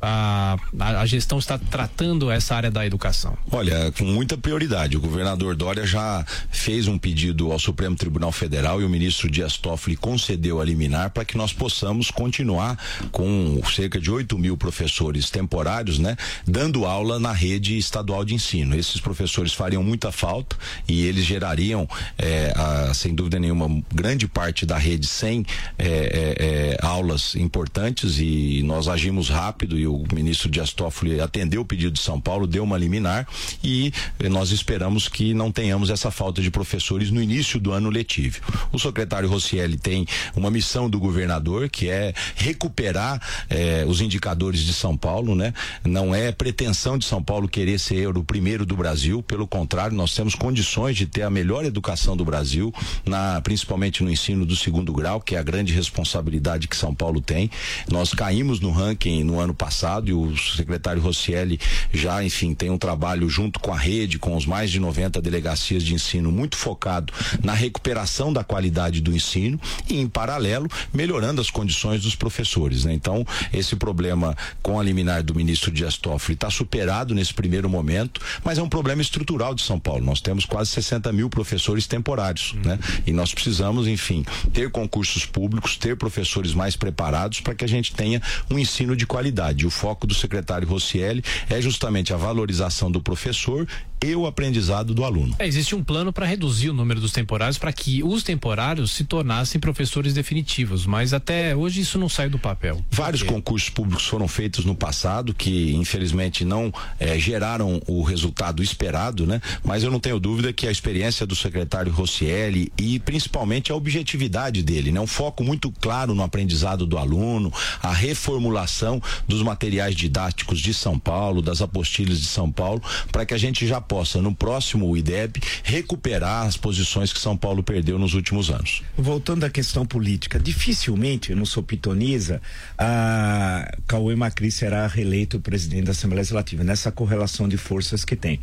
a, 0.00 0.56
a, 0.78 1.06
gestão 1.06 1.38
está 1.38 1.58
tratando 1.58 2.30
essa 2.30 2.54
área 2.54 2.70
da 2.70 2.86
educação? 2.86 3.36
Olha, 3.50 3.90
com 3.92 4.04
muita 4.04 4.36
prioridade. 4.36 4.96
O 4.96 5.00
governador 5.00 5.56
Dória 5.56 5.86
já 5.86 6.24
fez 6.50 6.86
um 6.86 6.96
pedido 6.96 7.50
ao 7.50 7.58
Supremo 7.58 7.96
Tribunal 7.96 8.30
Federal 8.30 8.80
e 8.80 8.84
o 8.84 8.88
ministro 8.88 9.30
Dias 9.30 9.56
Toffoli 9.56 9.96
concedeu 9.96 10.60
a 10.60 10.64
liminar 10.64 11.10
para 11.10 11.24
que 11.24 11.36
nós 11.36 11.52
possamos 11.52 12.10
continuar 12.10 12.78
com 13.10 13.60
cerca 13.74 14.00
de 14.00 14.10
8 14.10 14.38
mil 14.38 14.56
professores 14.56 15.30
temporários, 15.30 15.98
né, 15.98 16.16
dando 16.46 16.84
aula 16.84 17.18
na 17.18 17.32
rede 17.32 17.76
estadual 17.76 18.24
de 18.24 18.34
ensino. 18.34 18.76
Esses 18.76 19.00
professores 19.00 19.52
fariam 19.52 19.82
muita 19.82 20.12
falta 20.12 20.56
e 20.86 21.06
eles 21.06 21.24
gerariam, 21.24 21.88
é, 22.16 22.52
a, 22.54 22.94
sem 22.94 23.14
dúvida 23.14 23.38
nenhuma, 23.38 23.82
grande 23.92 24.28
parte 24.28 24.64
da 24.64 24.78
rede 24.78 25.06
sem 25.06 25.44
é, 25.76 26.76
é, 26.78 26.86
aulas 26.86 27.34
importantes 27.34 28.18
e 28.18 28.62
nós 28.64 28.86
agimos 28.86 29.28
rápido 29.28 29.78
e 29.78 29.87
o 29.88 30.04
ministro 30.12 30.48
Dias 30.48 30.72
Toffoli 30.72 31.20
atendeu 31.20 31.62
o 31.62 31.64
pedido 31.64 31.92
de 31.92 32.00
São 32.00 32.20
Paulo, 32.20 32.46
deu 32.46 32.62
uma 32.62 32.78
liminar 32.78 33.26
e 33.62 33.92
nós 34.30 34.50
esperamos 34.50 35.08
que 35.08 35.34
não 35.34 35.50
tenhamos 35.50 35.90
essa 35.90 36.10
falta 36.10 36.40
de 36.42 36.50
professores 36.50 37.10
no 37.10 37.22
início 37.22 37.58
do 37.58 37.72
ano 37.72 37.90
letivo. 37.90 38.40
O 38.72 38.78
secretário 38.78 39.28
Rossielli 39.28 39.76
tem 39.76 40.06
uma 40.36 40.50
missão 40.50 40.88
do 40.88 40.98
governador 40.98 41.68
que 41.68 41.88
é 41.88 42.12
recuperar 42.36 43.20
eh, 43.48 43.84
os 43.86 44.00
indicadores 44.00 44.60
de 44.60 44.72
São 44.72 44.96
Paulo, 44.96 45.34
né? 45.34 45.54
Não 45.84 46.14
é 46.14 46.30
pretensão 46.32 46.98
de 46.98 47.04
São 47.04 47.22
Paulo 47.22 47.48
querer 47.48 47.78
ser 47.78 48.16
o 48.16 48.24
primeiro 48.24 48.66
do 48.66 48.76
Brasil, 48.76 49.22
pelo 49.22 49.46
contrário, 49.46 49.96
nós 49.96 50.14
temos 50.14 50.34
condições 50.34 50.96
de 50.96 51.06
ter 51.06 51.22
a 51.22 51.30
melhor 51.30 51.64
educação 51.64 52.16
do 52.16 52.24
Brasil, 52.24 52.72
na, 53.04 53.40
principalmente 53.40 54.02
no 54.02 54.10
ensino 54.10 54.44
do 54.44 54.56
segundo 54.56 54.92
grau, 54.92 55.20
que 55.20 55.34
é 55.34 55.38
a 55.38 55.42
grande 55.42 55.72
responsabilidade 55.72 56.68
que 56.68 56.76
São 56.76 56.94
Paulo 56.94 57.20
tem. 57.20 57.50
Nós 57.90 58.12
caímos 58.12 58.60
no 58.60 58.70
ranking 58.70 59.24
no 59.24 59.40
ano 59.40 59.54
passado 59.54 59.77
passado 59.78 60.08
e 60.08 60.12
o 60.12 60.36
secretário 60.36 61.00
Rossielli 61.00 61.60
já, 61.92 62.24
enfim, 62.24 62.52
tem 62.52 62.68
um 62.68 62.78
trabalho 62.78 63.28
junto 63.28 63.60
com 63.60 63.72
a 63.72 63.76
rede, 63.76 64.18
com 64.18 64.36
os 64.36 64.44
mais 64.44 64.72
de 64.72 64.80
90 64.80 65.20
delegacias 65.20 65.84
de 65.84 65.94
ensino, 65.94 66.32
muito 66.32 66.56
focado 66.56 67.12
na 67.44 67.52
recuperação 67.52 68.32
da 68.32 68.42
qualidade 68.42 69.00
do 69.00 69.14
ensino 69.14 69.60
e, 69.88 70.00
em 70.00 70.08
paralelo, 70.08 70.68
melhorando 70.92 71.40
as 71.40 71.48
condições 71.48 72.02
dos 72.02 72.16
professores. 72.16 72.84
Né? 72.84 72.92
Então, 72.92 73.24
esse 73.52 73.76
problema 73.76 74.36
com 74.60 74.80
a 74.80 74.82
liminar 74.82 75.22
do 75.22 75.34
ministro 75.34 75.70
Dias 75.70 75.96
Toffoli 75.96 76.34
está 76.34 76.50
superado 76.50 77.14
nesse 77.14 77.32
primeiro 77.32 77.68
momento, 77.68 78.20
mas 78.42 78.58
é 78.58 78.62
um 78.62 78.68
problema 78.68 79.00
estrutural 79.00 79.54
de 79.54 79.62
São 79.62 79.78
Paulo. 79.78 80.04
Nós 80.04 80.20
temos 80.20 80.44
quase 80.44 80.70
60 80.70 81.12
mil 81.12 81.30
professores 81.30 81.86
temporários, 81.86 82.52
uhum. 82.52 82.62
né? 82.64 82.78
E 83.06 83.12
nós 83.12 83.32
precisamos, 83.32 83.86
enfim, 83.86 84.24
ter 84.52 84.70
concursos 84.70 85.24
públicos, 85.24 85.76
ter 85.76 85.96
professores 85.96 86.52
mais 86.52 86.74
preparados 86.74 87.40
para 87.40 87.54
que 87.54 87.64
a 87.64 87.68
gente 87.68 87.94
tenha 87.94 88.20
um 88.50 88.58
ensino 88.58 88.96
de 88.96 89.06
qualidade 89.06 89.67
O 89.68 89.70
foco 89.70 90.06
do 90.06 90.14
secretário 90.14 90.66
Rossielli 90.66 91.22
é 91.50 91.60
justamente 91.60 92.14
a 92.14 92.16
valorização 92.16 92.90
do 92.90 93.02
professor 93.02 93.68
e 94.02 94.14
o 94.14 94.26
aprendizado 94.26 94.94
do 94.94 95.04
aluno. 95.04 95.34
É, 95.38 95.46
existe 95.46 95.74
um 95.74 95.82
plano 95.82 96.12
para 96.12 96.24
reduzir 96.24 96.70
o 96.70 96.72
número 96.72 97.00
dos 97.00 97.12
temporários 97.12 97.58
para 97.58 97.72
que 97.72 98.02
os 98.02 98.22
temporários 98.22 98.92
se 98.92 99.04
tornassem 99.04 99.60
professores 99.60 100.14
definitivos, 100.14 100.86
mas 100.86 101.12
até 101.12 101.54
hoje 101.54 101.80
isso 101.80 101.98
não 101.98 102.08
sai 102.08 102.28
do 102.28 102.38
papel. 102.38 102.82
Vários 102.90 103.22
concursos 103.22 103.68
públicos 103.68 104.06
foram 104.06 104.28
feitos 104.28 104.64
no 104.64 104.74
passado 104.74 105.34
que 105.34 105.74
infelizmente 105.74 106.44
não 106.44 106.72
eh, 106.98 107.18
geraram 107.18 107.82
o 107.86 108.02
resultado 108.02 108.62
esperado, 108.62 109.26
né? 109.26 109.40
Mas 109.64 109.82
eu 109.82 109.90
não 109.90 110.00
tenho 110.00 110.20
dúvida 110.20 110.52
que 110.52 110.66
a 110.66 110.70
experiência 110.70 111.26
do 111.26 111.34
secretário 111.34 111.92
Rossielli 111.92 112.72
e 112.78 112.98
principalmente 113.00 113.72
a 113.72 113.74
objetividade 113.74 114.62
dele, 114.62 114.92
né? 114.92 115.00
Um 115.00 115.06
foco 115.06 115.42
muito 115.42 115.72
claro 115.80 116.14
no 116.14 116.22
aprendizado 116.22 116.86
do 116.86 116.96
aluno, 116.96 117.52
a 117.82 117.92
reformulação 117.92 119.02
dos 119.26 119.42
materiais 119.42 119.57
didáticos 119.94 120.60
de 120.60 120.72
São 120.72 120.98
Paulo, 120.98 121.42
das 121.42 121.60
apostilhas 121.60 122.20
de 122.20 122.26
São 122.26 122.50
Paulo, 122.50 122.82
para 123.10 123.26
que 123.26 123.34
a 123.34 123.38
gente 123.38 123.66
já 123.66 123.80
possa 123.80 124.22
no 124.22 124.34
próximo 124.34 124.96
IDEB 124.96 125.40
recuperar 125.62 126.46
as 126.46 126.56
posições 126.56 127.12
que 127.12 127.18
São 127.18 127.36
Paulo 127.36 127.62
perdeu 127.62 127.98
nos 127.98 128.14
últimos 128.14 128.50
anos. 128.50 128.82
Voltando 128.96 129.44
à 129.44 129.50
questão 129.50 129.84
política, 129.84 130.38
dificilmente, 130.38 131.34
não 131.34 131.44
sou 131.44 131.62
pitoniza, 131.62 132.40
a 132.76 133.70
Cauê 133.86 134.14
Macri 134.14 134.50
será 134.50 134.86
reeleito 134.86 135.40
presidente 135.40 135.84
da 135.84 135.92
Assembleia 135.92 136.20
Legislativa, 136.20 136.64
nessa 136.64 136.92
correlação 136.92 137.48
de 137.48 137.56
forças 137.56 138.04
que 138.04 138.16
tem. 138.16 138.40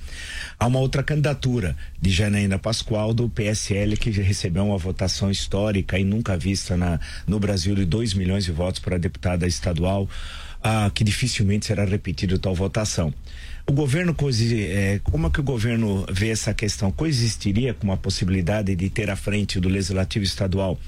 Há 0.60 0.68
uma 0.68 0.80
outra 0.80 1.04
candidatura 1.04 1.76
de 2.02 2.10
Janaína 2.10 2.58
Pascoal 2.60 3.14
do 3.14 3.30
PSL 3.30 3.98
que 3.98 4.10
recebeu 4.10 4.66
uma 4.66 4.78
votação 4.78 5.30
histórica 5.30 5.98
e 6.00 6.04
nunca 6.04 6.38
vista 6.38 6.78
na, 6.78 7.00
no 7.28 7.40
Brasil 7.40 7.76
de 7.76 7.86
2 7.86 8.14
milhões 8.14 8.46
de 8.46 8.52
votos 8.52 8.80
para 8.80 8.98
deputada 8.98 9.48
estadual, 9.48 10.10
ah, 10.68 10.90
que 10.92 11.04
dificilmente 11.04 11.68
será 11.68 11.86
repetido 11.86 12.40
tal 12.40 12.56
votação. 12.56 13.14
O 13.68 13.72
governo, 13.72 14.16
é, 14.52 15.00
como 15.04 15.28
é 15.28 15.30
que 15.30 15.40
o 15.40 15.44
governo 15.44 16.08
vê 16.12 16.30
essa 16.30 16.56
questão? 16.56 16.92
Coexistiria 16.92 17.76
com 17.76 17.84
uma 17.84 17.98
possibilidade 17.98 18.76
de 18.76 18.90
ter 18.90 19.12
à 19.12 19.16
frente 19.16 19.60
do 19.60 19.70
Legislativo 19.70 20.26
Estadual 20.26 20.80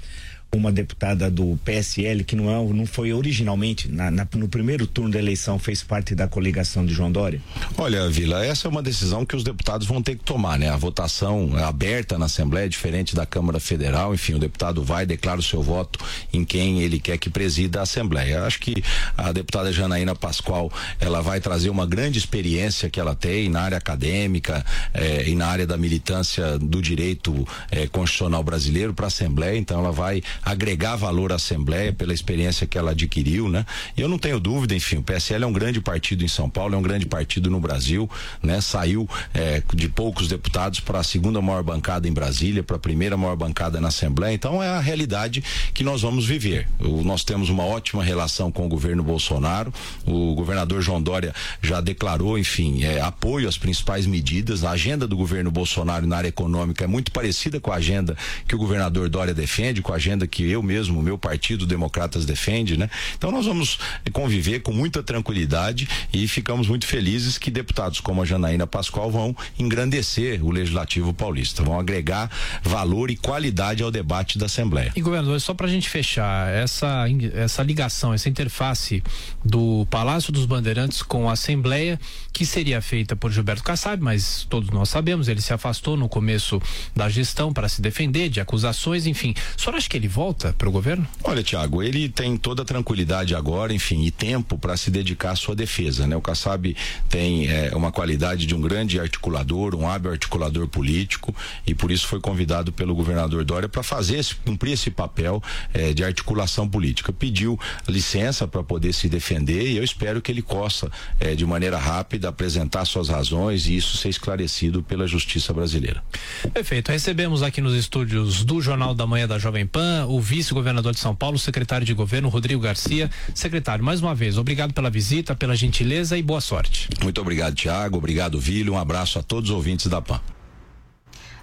uma 0.56 0.72
deputada 0.72 1.30
do 1.30 1.60
PSL 1.66 2.24
que 2.24 2.36
não, 2.36 2.50
é, 2.50 2.74
não 2.74 2.86
foi 2.86 3.12
originalmente, 3.14 3.88
na- 3.90 4.10
na- 4.10 4.28
no 4.36 4.48
primeiro 4.48 4.88
turno 4.88 5.12
da 5.12 5.20
eleição, 5.20 5.60
fez 5.60 5.84
parte 5.84 6.16
da 6.16 6.28
coligação 6.28 6.86
de 6.86 6.94
João 6.94 7.12
Dória? 7.12 7.42
Olha, 7.78 8.10
Vila, 8.10 8.44
essa 8.46 8.68
é 8.68 8.70
uma 8.70 8.82
decisão 8.82 9.26
que 9.26 9.36
os 9.36 9.44
deputados 9.44 9.86
vão 9.86 10.02
ter 10.02 10.16
que 10.16 10.24
tomar, 10.24 10.58
né? 10.58 10.70
A 10.70 10.78
votação 10.78 11.52
é 11.58 11.64
aberta 11.64 12.18
na 12.18 12.26
Assembleia, 12.26 12.68
diferente 12.70 13.16
da 13.16 13.26
Câmara 13.26 13.60
Federal, 13.60 14.14
enfim, 14.14 14.34
o 14.34 14.40
deputado 14.40 14.84
vai, 14.84 15.06
declara 15.06 15.40
o 15.40 15.44
seu 15.44 15.62
voto 15.62 16.00
em 16.34 16.44
quem 16.46 16.80
ele 16.82 17.00
quer 17.00 17.18
que 17.18 17.30
presida 17.30 17.80
a 17.80 17.84
Assembleia. 17.84 18.44
Acho 18.44 18.60
que 18.60 18.82
a 19.18 19.32
deputada 19.32 19.72
Janaína 19.72 20.16
Pascoal, 20.16 20.72
ela 21.00 21.22
vai 21.22 21.40
trazer 21.42 21.70
uma 21.70 21.86
grande 21.86 22.18
experiência 22.18 22.90
que 22.90 23.00
ela 23.00 23.14
tem 23.16 23.50
na 23.50 23.62
área 23.62 23.78
acadêmica 23.78 24.66
eh, 24.94 25.26
e 25.28 25.36
na 25.36 25.48
área 25.48 25.68
da 25.68 25.78
militância 25.78 26.58
do 26.58 26.82
direito 26.82 27.48
eh, 27.70 27.88
constitucional 27.88 28.44
brasileiro 28.44 28.94
para 28.94 29.06
a 29.06 29.08
Assembleia, 29.08 29.58
então 29.58 29.80
ela 29.80 29.92
vai 29.92 30.22
agregar 30.44 30.96
valor 30.96 31.32
à 31.32 31.36
Assembleia 31.36 31.94
pela 31.94 32.14
experiência 32.14 32.66
que 32.68 32.78
ela 32.78 32.92
adquiriu, 32.92 33.48
né? 33.50 33.66
E 33.96 34.02
eu 34.02 34.08
não 34.10 34.18
tenho 34.18 34.40
dúvida, 34.40 34.76
enfim, 34.76 34.98
o 34.98 35.04
PSL 35.04 35.44
é 35.44 35.48
um 35.48 35.54
grande 35.54 35.80
partido 35.82 36.24
em 36.24 36.28
São 36.28 36.50
Paulo, 36.50 36.76
é 36.76 36.78
um 36.78 36.82
grande 36.82 37.06
partido 37.06 37.50
no 37.50 37.60
Brasil, 37.60 38.10
né? 38.42 38.60
Saiu 38.62 39.08
eh, 39.34 39.62
de 39.74 39.88
poucos 39.90 40.28
deputados 40.28 40.80
para 40.80 41.00
a 41.00 41.04
segunda 41.04 41.42
maior 41.42 41.64
bancada 41.64 42.08
em 42.08 42.14
Brasília, 42.14 42.64
para 42.64 42.76
a 42.76 42.80
primeira 42.80 43.16
maior 43.18 43.36
bancada 43.36 43.80
na 43.82 43.88
Assembleia, 43.90 44.34
então 44.34 44.62
é 44.62 44.68
a 44.70 44.80
realidade 44.80 45.44
que 45.74 45.84
nós 45.84 46.02
vamos 46.02 46.26
viver. 46.26 46.68
O- 46.80 47.04
nós 47.04 47.24
temos 47.24 47.50
uma 47.50 47.64
ótima 47.64 48.04
relação 48.04 48.52
com 48.52 48.66
o 48.66 48.70
governo 48.70 49.04
Bolsonaro, 49.04 49.74
o 50.06 50.34
governador 50.36 50.82
João 50.82 51.02
Dória 51.02 51.34
já 51.62 51.80
declarou, 51.82 52.38
enfim, 52.38 52.84
eh, 52.84 53.00
apoio 53.02 53.48
às 53.48 53.58
principais 53.58 54.06
medidas, 54.06 54.64
a 54.64 54.72
agenda 54.72 55.08
do 55.08 55.16
governo 55.16 55.50
Bolsonaro 55.52 56.06
na 56.06 56.18
área 56.18 56.28
econômica 56.28 56.84
é 56.84 56.88
muito 56.88 57.12
parecida 57.12 57.60
com 57.60 57.72
a 57.72 57.76
agenda 57.76 58.16
que 58.48 58.56
o 58.56 58.58
governador 58.58 59.10
Dória 59.10 59.34
defende, 59.34 59.82
com 59.82 59.94
a 59.94 59.96
agenda 59.96 60.27
que 60.28 60.50
eu 60.50 60.62
mesmo, 60.62 61.02
meu 61.02 61.18
partido 61.18 61.66
Democratas 61.66 62.26
defende, 62.26 62.78
né? 62.78 62.90
Então 63.18 63.32
nós 63.32 63.46
vamos 63.46 63.80
conviver 64.12 64.62
com 64.62 64.72
muita 64.72 65.02
tranquilidade 65.02 65.88
e 66.14 66.28
ficamos 66.28 66.68
muito 66.68 66.86
felizes 66.86 67.38
que 67.38 67.50
deputados 67.50 68.00
como 68.00 68.22
a 68.22 68.26
Janaína 68.26 68.68
Pascoal 68.68 69.12
vão 69.12 69.36
engrandecer 69.58 70.44
o 70.44 70.52
Legislativo 70.52 71.14
Paulista, 71.14 71.64
vão 71.64 71.80
agregar 71.80 72.30
valor 72.64 73.10
e 73.10 73.16
qualidade 73.16 73.84
ao 73.84 73.92
debate 73.92 74.38
da 74.38 74.46
Assembleia. 74.46 74.92
E 74.96 75.02
governador, 75.02 75.40
só 75.42 75.54
para 75.54 75.68
a 75.68 75.70
gente 75.70 75.90
fechar, 75.90 76.52
essa, 76.54 77.06
essa 77.34 77.64
ligação, 77.64 78.14
essa 78.14 78.30
interface 78.30 79.04
do 79.44 79.86
Palácio 79.90 80.32
dos 80.32 80.46
Bandeirantes 80.46 81.02
com 81.02 81.30
a 81.30 81.34
Assembleia, 81.34 82.00
que 82.34 82.46
seria 82.46 82.82
feita 82.82 83.16
por 83.16 83.32
Gilberto 83.32 83.64
Kassab, 83.64 84.02
mas 84.02 84.46
todos 84.50 84.70
nós 84.70 84.90
sabemos, 84.90 85.28
ele 85.28 85.42
se 85.42 85.54
afastou 85.54 85.98
no 85.98 86.10
começo 86.10 86.62
da 86.96 87.10
gestão 87.10 87.52
para 87.54 87.68
se 87.70 87.82
defender 87.82 88.30
de 88.30 88.40
acusações, 88.40 89.06
enfim. 89.06 89.34
O 89.58 89.62
senhor 89.62 89.76
acha 89.76 89.90
que 89.90 89.98
ele 89.98 90.08
volta 90.18 90.52
para 90.58 90.68
o 90.68 90.72
governo? 90.72 91.08
Olha, 91.24 91.44
Tiago, 91.44 91.84
ele 91.84 92.10
tem 92.10 92.36
toda 92.38 92.64
a 92.64 92.66
tranquilidade 92.66 93.36
agora, 93.36 93.72
enfim, 93.72 94.02
e 94.04 94.10
tempo 94.10 94.58
para 94.58 94.76
se 94.76 94.90
dedicar 94.90 95.34
à 95.34 95.36
sua 95.36 95.56
defesa, 95.56 96.08
né? 96.08 96.16
O 96.16 96.22
Kassab 96.22 96.76
tem 97.08 97.48
eh, 97.48 97.70
uma 97.76 97.92
qualidade 97.92 98.48
de 98.48 98.56
um 98.56 98.60
grande 98.60 99.00
articulador, 99.00 99.76
um 99.76 99.88
hábil 99.88 100.10
articulador 100.10 100.68
político, 100.68 101.36
e 101.68 101.76
por 101.76 101.92
isso 101.92 102.08
foi 102.08 102.20
convidado 102.20 102.72
pelo 102.72 102.96
governador 102.96 103.46
Dória 103.46 103.70
para 103.70 103.84
fazer 103.84 104.18
esse, 104.18 104.34
cumprir 104.34 104.72
esse 104.72 104.90
papel 104.90 105.40
eh, 105.72 105.94
de 105.94 106.04
articulação 106.04 106.68
política. 106.68 107.14
Pediu 107.14 107.60
licença 107.88 108.48
para 108.48 108.64
poder 108.64 108.94
se 108.94 109.08
defender 109.08 109.68
e 109.68 109.78
eu 109.78 109.84
espero 109.84 110.20
que 110.20 110.32
ele 110.32 110.42
possa, 110.42 110.92
eh, 111.20 111.36
de 111.36 111.46
maneira 111.46 111.78
rápida, 111.78 112.30
apresentar 112.30 112.86
suas 112.86 113.08
razões 113.08 113.68
e 113.68 113.78
isso 113.78 113.96
ser 113.98 114.10
esclarecido 114.10 114.82
pela 114.82 115.06
justiça 115.06 115.54
brasileira. 115.54 116.04
Perfeito. 116.52 116.92
Recebemos 116.92 117.44
aqui 117.44 117.62
nos 117.62 117.76
estúdios 117.76 118.44
do 118.44 118.60
Jornal 118.60 118.96
da 118.96 119.06
Manhã 119.06 119.28
da 119.28 119.38
Jovem 119.38 119.68
Pan 119.68 120.07
o 120.08 120.20
vice-governador 120.20 120.94
de 120.94 121.00
São 121.00 121.16
Paulo, 121.16 121.38
secretário 121.38 121.86
de 121.86 121.94
governo 121.94 122.30
Rodrigo 122.30 122.62
Garcia. 122.62 123.10
Secretário, 123.34 123.84
mais 123.84 124.02
uma 124.02 124.16
vez, 124.16 124.38
obrigado 124.38 124.74
pela 124.74 124.90
visita, 124.90 125.36
pela 125.36 125.56
gentileza 125.56 126.18
e 126.18 126.24
boa 126.24 126.42
sorte. 126.42 126.90
Muito 127.02 127.22
obrigado, 127.22 127.56
Tiago. 127.56 127.98
Obrigado, 127.98 128.40
Vílio. 128.40 128.74
Um 128.74 128.78
abraço 128.78 129.20
a 129.20 129.24
todos 129.24 129.50
os 129.50 129.56
ouvintes 129.56 129.88
da 129.88 130.02
PAN. 130.02 130.22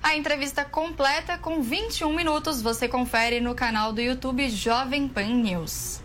A 0.03 0.17
entrevista 0.17 0.65
completa 0.65 1.39
com 1.39 1.63
21 1.63 2.15
minutos 2.15 2.61
você 2.61 2.87
confere 2.87 3.41
no 3.41 3.55
canal 3.55 3.91
do 3.93 4.03
YouTube 4.03 4.51
Jovem 4.51 5.09
Pan 5.09 5.29
News. 5.29 6.04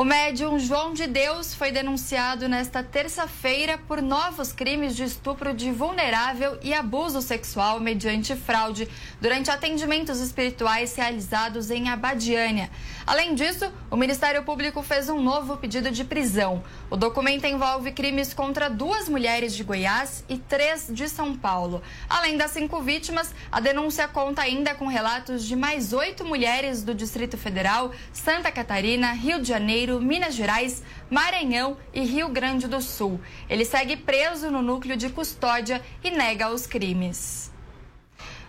O 0.00 0.04
médium 0.04 0.58
João 0.58 0.94
de 0.94 1.06
Deus 1.06 1.54
foi 1.54 1.70
denunciado 1.70 2.48
nesta 2.48 2.82
terça-feira 2.82 3.76
por 3.76 4.00
novos 4.00 4.50
crimes 4.50 4.96
de 4.96 5.04
estupro 5.04 5.52
de 5.52 5.70
vulnerável 5.70 6.58
e 6.62 6.72
abuso 6.72 7.20
sexual 7.20 7.78
mediante 7.78 8.34
fraude 8.34 8.88
durante 9.20 9.50
atendimentos 9.50 10.18
espirituais 10.18 10.96
realizados 10.96 11.70
em 11.70 11.90
Abadiânia. 11.90 12.70
Além 13.06 13.34
disso, 13.34 13.70
o 13.90 13.96
Ministério 13.96 14.42
Público 14.42 14.82
fez 14.82 15.10
um 15.10 15.20
novo 15.20 15.58
pedido 15.58 15.90
de 15.90 16.02
prisão. 16.02 16.64
O 16.88 16.96
documento 16.96 17.44
envolve 17.44 17.92
crimes 17.92 18.32
contra 18.32 18.70
duas 18.70 19.06
mulheres 19.06 19.54
de 19.54 19.62
Goiás 19.62 20.24
e 20.30 20.38
três 20.38 20.88
de 20.90 21.10
São 21.10 21.36
Paulo. 21.36 21.82
Além 22.08 22.38
das 22.38 22.52
cinco 22.52 22.80
vítimas, 22.80 23.34
a 23.52 23.60
denúncia 23.60 24.08
conta 24.08 24.40
ainda 24.40 24.74
com 24.74 24.86
relatos 24.86 25.44
de 25.44 25.54
mais 25.54 25.92
oito 25.92 26.24
mulheres 26.24 26.82
do 26.82 26.94
Distrito 26.94 27.36
Federal, 27.36 27.92
Santa 28.14 28.50
Catarina, 28.50 29.12
Rio 29.12 29.42
de 29.42 29.48
Janeiro, 29.48 29.89
Minas 29.98 30.34
Gerais, 30.34 30.82
Maranhão 31.08 31.78
e 31.94 32.02
Rio 32.02 32.28
Grande 32.28 32.68
do 32.68 32.82
Sul. 32.82 33.18
Ele 33.48 33.64
segue 33.64 33.96
preso 33.96 34.50
no 34.50 34.60
núcleo 34.60 34.98
de 34.98 35.08
custódia 35.08 35.80
e 36.04 36.10
nega 36.10 36.50
os 36.50 36.66
crimes. 36.66 37.50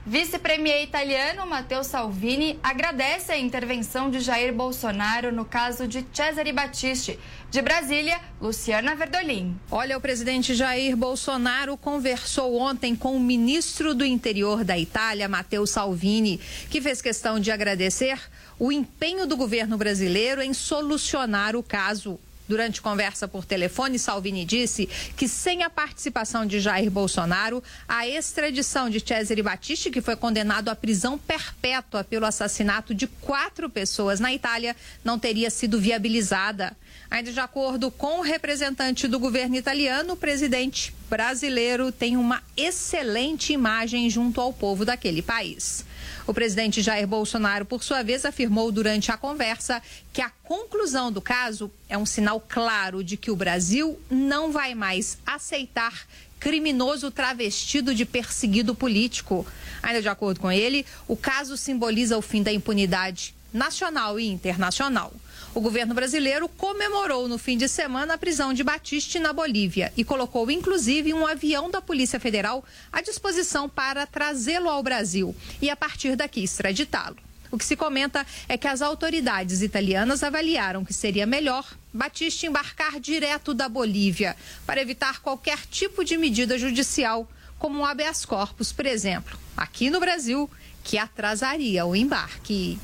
Vice-premier 0.04 0.82
italiano 0.82 1.46
Matteo 1.46 1.84
Salvini 1.84 2.60
agradece 2.64 3.32
a 3.32 3.38
intervenção 3.38 4.10
de 4.10 4.20
Jair 4.20 4.52
Bolsonaro 4.52 5.32
no 5.32 5.46
caso 5.46 5.88
de 5.88 6.04
Cesare 6.12 6.52
Battisti. 6.52 7.20
De 7.52 7.62
Brasília, 7.62 8.20
Luciana 8.42 8.96
Verdolim. 8.96 9.60
Olha, 9.70 9.96
o 9.96 10.02
presidente 10.02 10.56
Jair 10.56 10.98
Bolsonaro 10.98 11.78
conversou 11.78 12.58
ontem 12.58 12.96
com 12.96 13.16
o 13.16 13.20
ministro 13.20 13.94
do 13.94 14.04
Interior 14.04 14.64
da 14.64 14.76
Itália, 14.76 15.30
Matteo 15.30 15.68
Salvini, 15.68 16.40
que 16.72 16.82
fez 16.82 17.00
questão 17.00 17.40
de 17.40 17.52
agradecer 17.52 18.20
o 18.62 18.72
empenho 18.72 19.26
do 19.26 19.36
governo 19.36 19.76
brasileiro 19.76 20.40
em 20.40 20.54
solucionar 20.54 21.56
o 21.56 21.64
caso. 21.64 22.20
Durante 22.48 22.80
conversa 22.80 23.28
por 23.28 23.44
telefone, 23.44 23.98
Salvini 23.98 24.46
disse 24.46 24.88
que 25.18 25.28
sem 25.28 25.64
a 25.64 25.70
participação 25.70 26.46
de 26.46 26.60
Jair 26.60 26.92
Bolsonaro, 26.92 27.64
a 27.88 28.08
extradição 28.08 28.88
de 28.88 29.00
Cesare 29.00 29.42
Battisti, 29.42 29.90
que 29.90 30.00
foi 30.00 30.16
condenado 30.16 30.70
à 30.70 30.76
prisão 30.76 31.18
perpétua 31.18 32.04
pelo 32.04 32.28
assassinato 32.28 32.94
de 32.94 33.08
quatro 33.08 33.68
pessoas 33.68 34.20
na 34.20 34.32
Itália, 34.32 34.76
não 35.04 35.18
teria 35.18 35.50
sido 35.50 35.82
viabilizada. 35.82 36.78
Ainda 37.10 37.32
de 37.32 37.40
acordo 37.40 37.90
com 37.90 38.20
o 38.20 38.22
representante 38.22 39.08
do 39.08 39.18
governo 39.18 39.56
italiano, 39.56 40.14
o 40.14 40.18
presidente 40.18 40.94
brasileiro 41.10 41.92
tem 41.92 42.16
uma 42.16 42.44
excelente 42.56 43.54
imagem 43.54 44.08
junto 44.08 44.40
ao 44.40 44.54
povo 44.54 44.86
daquele 44.86 45.24
país. 45.24 45.84
O 46.28 46.34
presidente 46.34 46.82
Jair 46.82 47.08
Bolsonaro, 47.08 47.66
por 47.66 47.84
sua 47.84 48.04
vez, 48.04 48.26
afirmou 48.26 48.72
durante 48.72 49.12
a 49.12 49.18
conversa 49.18 49.82
que 50.14 50.22
a 50.22 50.30
conclusão 50.30 51.12
do 51.12 51.22
caso 51.22 51.72
é 51.90 51.98
um 51.98 52.06
sinal 52.06 52.40
claro 52.40 53.04
de 53.04 53.18
que 53.18 53.32
o 53.32 53.36
Brasil 53.36 54.00
não 54.10 54.52
vai 54.52 54.76
mais 54.76 55.18
aceitar 55.26 56.08
criminoso 56.40 57.12
travestido 57.12 57.94
de 57.94 58.06
perseguido 58.06 58.74
político. 58.74 59.46
Ainda 59.84 60.02
de 60.02 60.10
acordo 60.10 60.40
com 60.40 60.52
ele, 60.52 60.86
o 61.08 61.16
caso 61.16 61.56
simboliza 61.56 62.18
o 62.18 62.22
fim 62.22 62.42
da 62.42 62.52
impunidade 62.52 63.36
nacional 63.54 64.20
e 64.20 64.28
internacional. 64.28 65.14
O 65.54 65.60
governo 65.60 65.94
brasileiro 65.94 66.48
comemorou 66.48 67.28
no 67.28 67.38
fim 67.38 67.58
de 67.58 67.68
semana 67.68 68.14
a 68.14 68.18
prisão 68.18 68.54
de 68.54 68.64
Batiste 68.64 69.20
na 69.20 69.34
Bolívia 69.34 69.92
e 69.98 70.04
colocou 70.04 70.50
inclusive 70.50 71.14
um 71.14 71.28
avião 71.28 71.70
da 71.70 71.82
Polícia 71.82 72.22
Federal 72.22 72.64
à 72.90 73.02
disposição 73.02 73.68
para 73.68 74.08
trazê-lo 74.08 74.70
ao 74.70 74.82
Brasil 74.82 75.36
e 75.62 75.70
a 75.70 75.76
partir 75.76 76.16
daqui 76.16 76.42
extraditá-lo. 76.42 77.18
O 77.52 77.58
que 77.58 77.66
se 77.66 77.76
comenta 77.76 78.26
é 78.48 78.58
que 78.58 78.66
as 78.66 78.82
autoridades 78.82 79.62
italianas 79.62 80.24
avaliaram 80.24 80.86
que 80.86 80.94
seria 80.94 81.26
melhor 81.26 81.68
Batiste 81.92 82.46
embarcar 82.46 82.98
direto 82.98 83.54
da 83.54 83.68
Bolívia 83.68 84.38
para 84.66 84.82
evitar 84.82 85.20
qualquer 85.20 85.66
tipo 85.66 86.06
de 86.06 86.18
medida 86.18 86.58
judicial, 86.58 87.30
como 87.60 87.80
um 87.80 87.86
habeas 87.86 88.24
corpus, 88.24 88.72
por 88.72 88.86
exemplo, 88.86 89.38
aqui 89.58 89.90
no 89.90 90.00
Brasil, 90.00 90.50
que 90.82 90.98
atrasaria 90.98 91.86
o 91.86 91.94
embarque. 91.94 92.80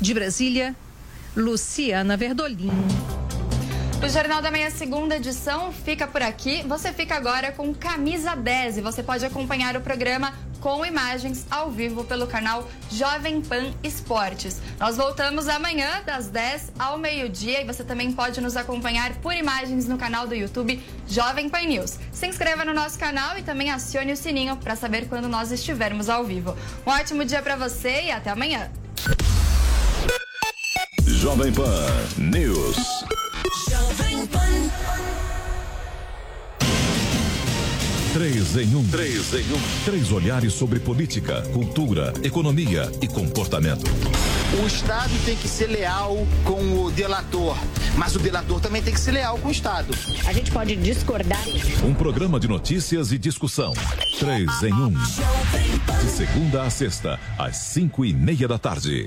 De 0.00 0.12
Brasília, 0.12 0.74
Luciana 1.36 2.16
Verdolim. 2.16 2.70
O 4.04 4.08
Jornal 4.08 4.42
da 4.42 4.50
Manhã, 4.50 4.68
segunda 4.68 5.16
edição, 5.16 5.72
fica 5.72 6.06
por 6.06 6.20
aqui. 6.20 6.62
Você 6.66 6.92
fica 6.92 7.14
agora 7.14 7.52
com 7.52 7.72
Camisa 7.72 8.34
10 8.34 8.78
e 8.78 8.80
você 8.80 9.02
pode 9.02 9.24
acompanhar 9.24 9.76
o 9.76 9.80
programa 9.80 10.34
com 10.60 10.84
imagens 10.84 11.46
ao 11.50 11.70
vivo 11.70 12.04
pelo 12.04 12.26
canal 12.26 12.68
Jovem 12.90 13.40
Pan 13.40 13.72
Esportes. 13.82 14.60
Nós 14.78 14.96
voltamos 14.96 15.48
amanhã, 15.48 16.02
das 16.04 16.28
10 16.28 16.72
ao 16.78 16.98
meio-dia, 16.98 17.62
e 17.62 17.64
você 17.64 17.82
também 17.82 18.12
pode 18.12 18.40
nos 18.40 18.56
acompanhar 18.56 19.14
por 19.16 19.34
imagens 19.34 19.88
no 19.88 19.96
canal 19.96 20.26
do 20.26 20.34
YouTube 20.34 20.82
Jovem 21.08 21.48
Pan 21.48 21.62
News. 21.62 21.98
Se 22.12 22.26
inscreva 22.26 22.64
no 22.64 22.74
nosso 22.74 22.98
canal 22.98 23.38
e 23.38 23.42
também 23.42 23.70
acione 23.70 24.12
o 24.12 24.16
sininho 24.16 24.56
para 24.56 24.76
saber 24.76 25.08
quando 25.08 25.28
nós 25.28 25.50
estivermos 25.50 26.08
ao 26.08 26.24
vivo. 26.24 26.56
Um 26.86 26.90
ótimo 26.90 27.24
dia 27.24 27.40
para 27.40 27.56
você 27.56 28.02
e 28.06 28.10
até 28.10 28.30
amanhã. 28.30 28.68
Jovem 31.22 31.52
Pan 31.52 31.86
News. 32.18 32.76
Jovem 33.70 34.26
Pan. 34.26 34.40
Três 38.12 38.56
em 38.56 38.74
um. 38.74 38.84
Três 38.88 39.32
em 39.32 39.52
um. 39.54 39.84
Três 39.84 40.10
olhares 40.10 40.52
sobre 40.52 40.80
política, 40.80 41.42
cultura, 41.52 42.12
economia 42.24 42.90
e 43.00 43.06
comportamento. 43.06 43.84
O 44.60 44.66
Estado 44.66 45.12
tem 45.24 45.36
que 45.36 45.46
ser 45.46 45.68
leal 45.68 46.26
com 46.42 46.82
o 46.82 46.90
delator, 46.90 47.56
mas 47.96 48.16
o 48.16 48.18
delator 48.18 48.60
também 48.60 48.82
tem 48.82 48.92
que 48.92 48.98
ser 48.98 49.12
leal 49.12 49.38
com 49.38 49.46
o 49.46 49.52
Estado. 49.52 49.94
A 50.26 50.32
gente 50.32 50.50
pode 50.50 50.74
discordar. 50.74 51.44
Um 51.84 51.94
programa 51.94 52.40
de 52.40 52.48
notícias 52.48 53.12
e 53.12 53.18
discussão. 53.18 53.72
Três 54.18 54.60
em 54.64 54.74
um. 54.74 54.90
De 54.90 56.10
segunda 56.10 56.64
a 56.64 56.70
sexta, 56.70 57.20
às 57.38 57.58
cinco 57.58 58.04
e 58.04 58.12
meia 58.12 58.48
da 58.48 58.58
tarde. 58.58 59.06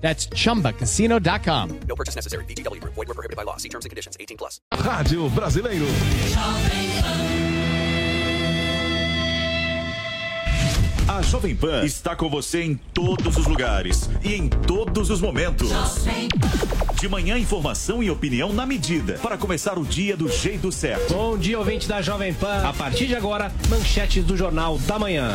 That's 0.00 0.26
chumbacasino.com. 0.28 1.80
No 1.86 1.94
purchase 1.94 2.16
necessary. 2.16 2.44
VGW 2.46 2.80
Group. 2.80 2.94
Void 2.94 3.08
were 3.08 3.14
prohibited 3.14 3.36
by 3.36 3.44
law. 3.44 3.58
See 3.58 3.68
terms 3.68 3.84
and 3.84 3.90
conditions. 3.90 4.16
18 4.18 4.36
plus. 4.36 4.60
Rádio 4.72 5.28
Brasileiro. 5.30 5.86
A 11.08 11.22
Jovem 11.22 11.56
Pan 11.56 11.84
está 11.84 12.14
com 12.14 12.30
você 12.30 12.62
em 12.62 12.76
todos 12.94 13.36
os 13.36 13.46
lugares 13.46 14.08
e 14.22 14.32
em 14.32 14.48
todos 14.48 15.10
os 15.10 15.20
momentos. 15.20 15.68
De 17.00 17.08
manhã, 17.08 17.36
informação 17.36 18.02
e 18.02 18.10
opinião 18.10 18.52
na 18.52 18.64
medida 18.64 19.14
para 19.14 19.36
começar 19.36 19.76
o 19.76 19.84
dia 19.84 20.16
do 20.16 20.28
jeito 20.28 20.70
certo. 20.70 21.12
Bom 21.12 21.36
dia, 21.36 21.58
ouvinte 21.58 21.88
da 21.88 22.00
Jovem 22.00 22.32
Pan. 22.32 22.62
A 22.66 22.72
partir 22.72 23.06
de 23.06 23.16
agora, 23.16 23.52
manchetes 23.68 24.24
do 24.24 24.36
Jornal 24.36 24.78
da 24.78 24.98
Manhã. 24.98 25.34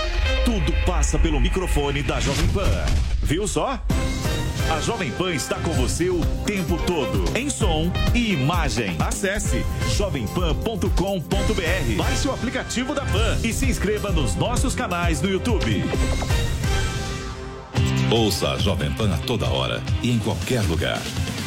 tudo 0.45 0.73
passa 0.85 1.17
pelo 1.17 1.39
microfone 1.39 2.03
da 2.03 2.19
Jovem 2.19 2.47
Pan. 2.47 2.85
Viu 3.23 3.47
só? 3.47 3.79
A 4.69 4.79
Jovem 4.79 5.11
Pan 5.11 5.33
está 5.33 5.55
com 5.55 5.71
você 5.73 6.09
o 6.09 6.21
tempo 6.45 6.77
todo, 6.85 7.37
em 7.37 7.49
som 7.49 7.91
e 8.13 8.31
imagem. 8.31 8.95
Acesse 8.99 9.65
jovempan.com.br, 9.97 11.97
baixe 11.97 12.27
o 12.27 12.33
aplicativo 12.33 12.93
da 12.93 13.05
Pan 13.05 13.37
e 13.43 13.51
se 13.51 13.65
inscreva 13.65 14.11
nos 14.11 14.35
nossos 14.35 14.73
canais 14.73 15.21
no 15.21 15.29
YouTube. 15.29 15.83
Ouça 18.09 18.51
a 18.51 18.57
Jovem 18.57 18.91
Pan 18.91 19.13
a 19.13 19.17
toda 19.17 19.47
hora 19.47 19.81
e 20.01 20.11
em 20.11 20.19
qualquer 20.19 20.61
lugar. 20.63 21.01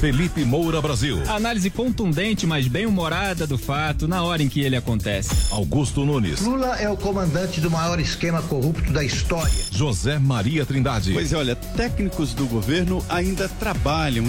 Felipe 0.00 0.44
Moura 0.44 0.80
Brasil. 0.80 1.22
Análise 1.28 1.70
contundente, 1.70 2.46
mas 2.46 2.68
bem 2.68 2.86
humorada 2.86 3.46
do 3.46 3.56
fato 3.56 4.06
na 4.06 4.22
hora 4.22 4.42
em 4.42 4.48
que 4.48 4.60
ele 4.60 4.76
acontece. 4.76 5.30
Augusto 5.50 6.04
Nunes. 6.04 6.40
Lula 6.40 6.76
é 6.76 6.88
o 6.88 6.96
comandante 6.96 7.60
do 7.60 7.70
maior 7.70 7.98
esquema 7.98 8.42
corrupto 8.42 8.92
da 8.92 9.02
história. 9.02 9.52
José 9.70 10.18
Maria 10.18 10.66
Trindade. 10.66 11.12
Pois 11.12 11.32
é, 11.32 11.36
olha, 11.36 11.56
técnicos 11.56 12.34
do 12.34 12.46
governo 12.46 13.04
ainda 13.08 13.48
trabalham. 13.48 14.24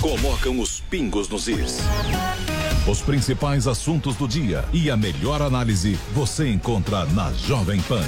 Colocam 0.00 0.58
os 0.58 0.80
pingos 0.80 1.28
nos 1.28 1.46
is. 1.46 1.78
Os 2.86 3.00
principais 3.00 3.68
assuntos 3.68 4.16
do 4.16 4.26
dia 4.26 4.64
e 4.72 4.90
a 4.90 4.96
melhor 4.96 5.40
análise 5.40 5.96
você 6.12 6.48
encontra 6.48 7.06
na 7.06 7.32
Jovem 7.32 7.80
Pan. 7.82 8.02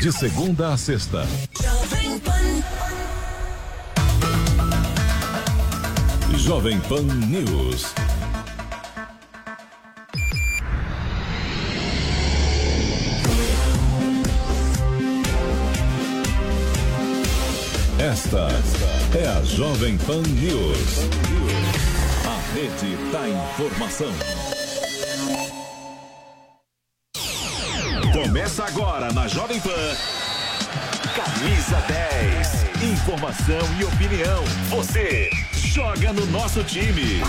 De 0.00 0.12
segunda 0.12 0.72
a 0.72 0.76
sexta. 0.76 1.26
Jovem 1.60 2.18
Pan. 2.20 2.85
Jovem 6.46 6.78
Pan 6.82 7.02
News. 7.02 7.92
Esta 17.98 18.48
é 19.18 19.26
a 19.26 19.42
Jovem 19.42 19.98
Pan 19.98 20.22
News. 20.22 21.08
A 22.24 22.54
rede 22.54 22.94
da 23.10 23.28
informação. 23.28 24.12
Começa 28.12 28.64
agora 28.66 29.12
na 29.12 29.26
Jovem 29.26 29.58
Pan. 29.58 29.96
Camisa 31.12 31.82
10. 31.88 32.92
Informação 32.92 33.80
e 33.80 33.84
opinião. 33.84 34.44
Você 34.70 35.28
joga 35.76 36.10
no 36.10 36.24
nosso 36.28 36.64
time. 36.64 37.20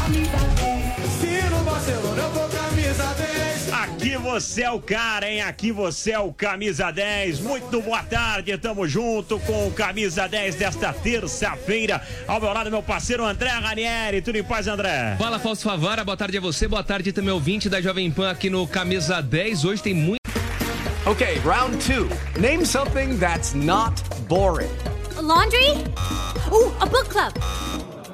Se 1.20 1.50
no 1.50 1.64
Barcelona 1.66 2.22
eu 2.22 2.32
vou 2.32 2.48
camisa 2.48 3.14
10. 3.14 3.74
Aqui 3.74 4.16
você 4.16 4.64
é 4.64 4.72
o 4.72 4.80
cara, 4.80 5.30
hein? 5.30 5.42
Aqui 5.42 5.70
você 5.70 6.12
é 6.12 6.20
o 6.20 6.32
Camisa 6.32 6.90
10. 6.90 7.42
Muito 7.42 7.82
boa 7.82 8.02
tarde, 8.04 8.58
tamo 8.58 8.88
junto 8.88 9.38
com 9.40 9.68
o 9.68 9.72
Camisa 9.74 10.30
10 10.30 10.56
desta 10.56 10.94
terça-feira. 10.94 12.02
Ao 12.26 12.40
meu 12.40 12.54
lado, 12.54 12.72
meu 12.72 12.82
parceiro 12.82 13.26
André 13.26 13.50
Ranieri. 13.50 14.22
Tudo 14.22 14.38
em 14.38 14.44
paz, 14.46 14.66
André? 14.66 15.18
Fala, 15.20 15.40
Fausto 15.40 15.66
Favara. 15.66 16.06
Boa 16.06 16.16
tarde 16.16 16.38
a 16.38 16.42
você. 16.42 16.70
Boa 16.70 16.86
tarde 16.86 17.12
também, 17.12 17.34
ouvinte 17.34 17.68
da 17.68 17.82
Jovem 17.82 18.10
Pan 18.10 18.32
aqui 18.32 18.50
no 18.50 18.66
Camisa 18.66 19.22
10. 19.22 19.66
Hoje 19.66 19.84
tem 19.84 19.94
muito. 19.94 20.22
Okay, 21.06 21.38
round 21.40 21.76
two. 21.86 22.08
Name 22.40 22.66
something 22.66 23.18
that's 23.18 23.54
not 23.54 24.02
boring. 24.30 24.72
A 25.18 25.22
laundry? 25.22 25.84
Ooh, 26.50 26.72
a 26.80 26.86
book 26.86 27.10
club. 27.10 27.34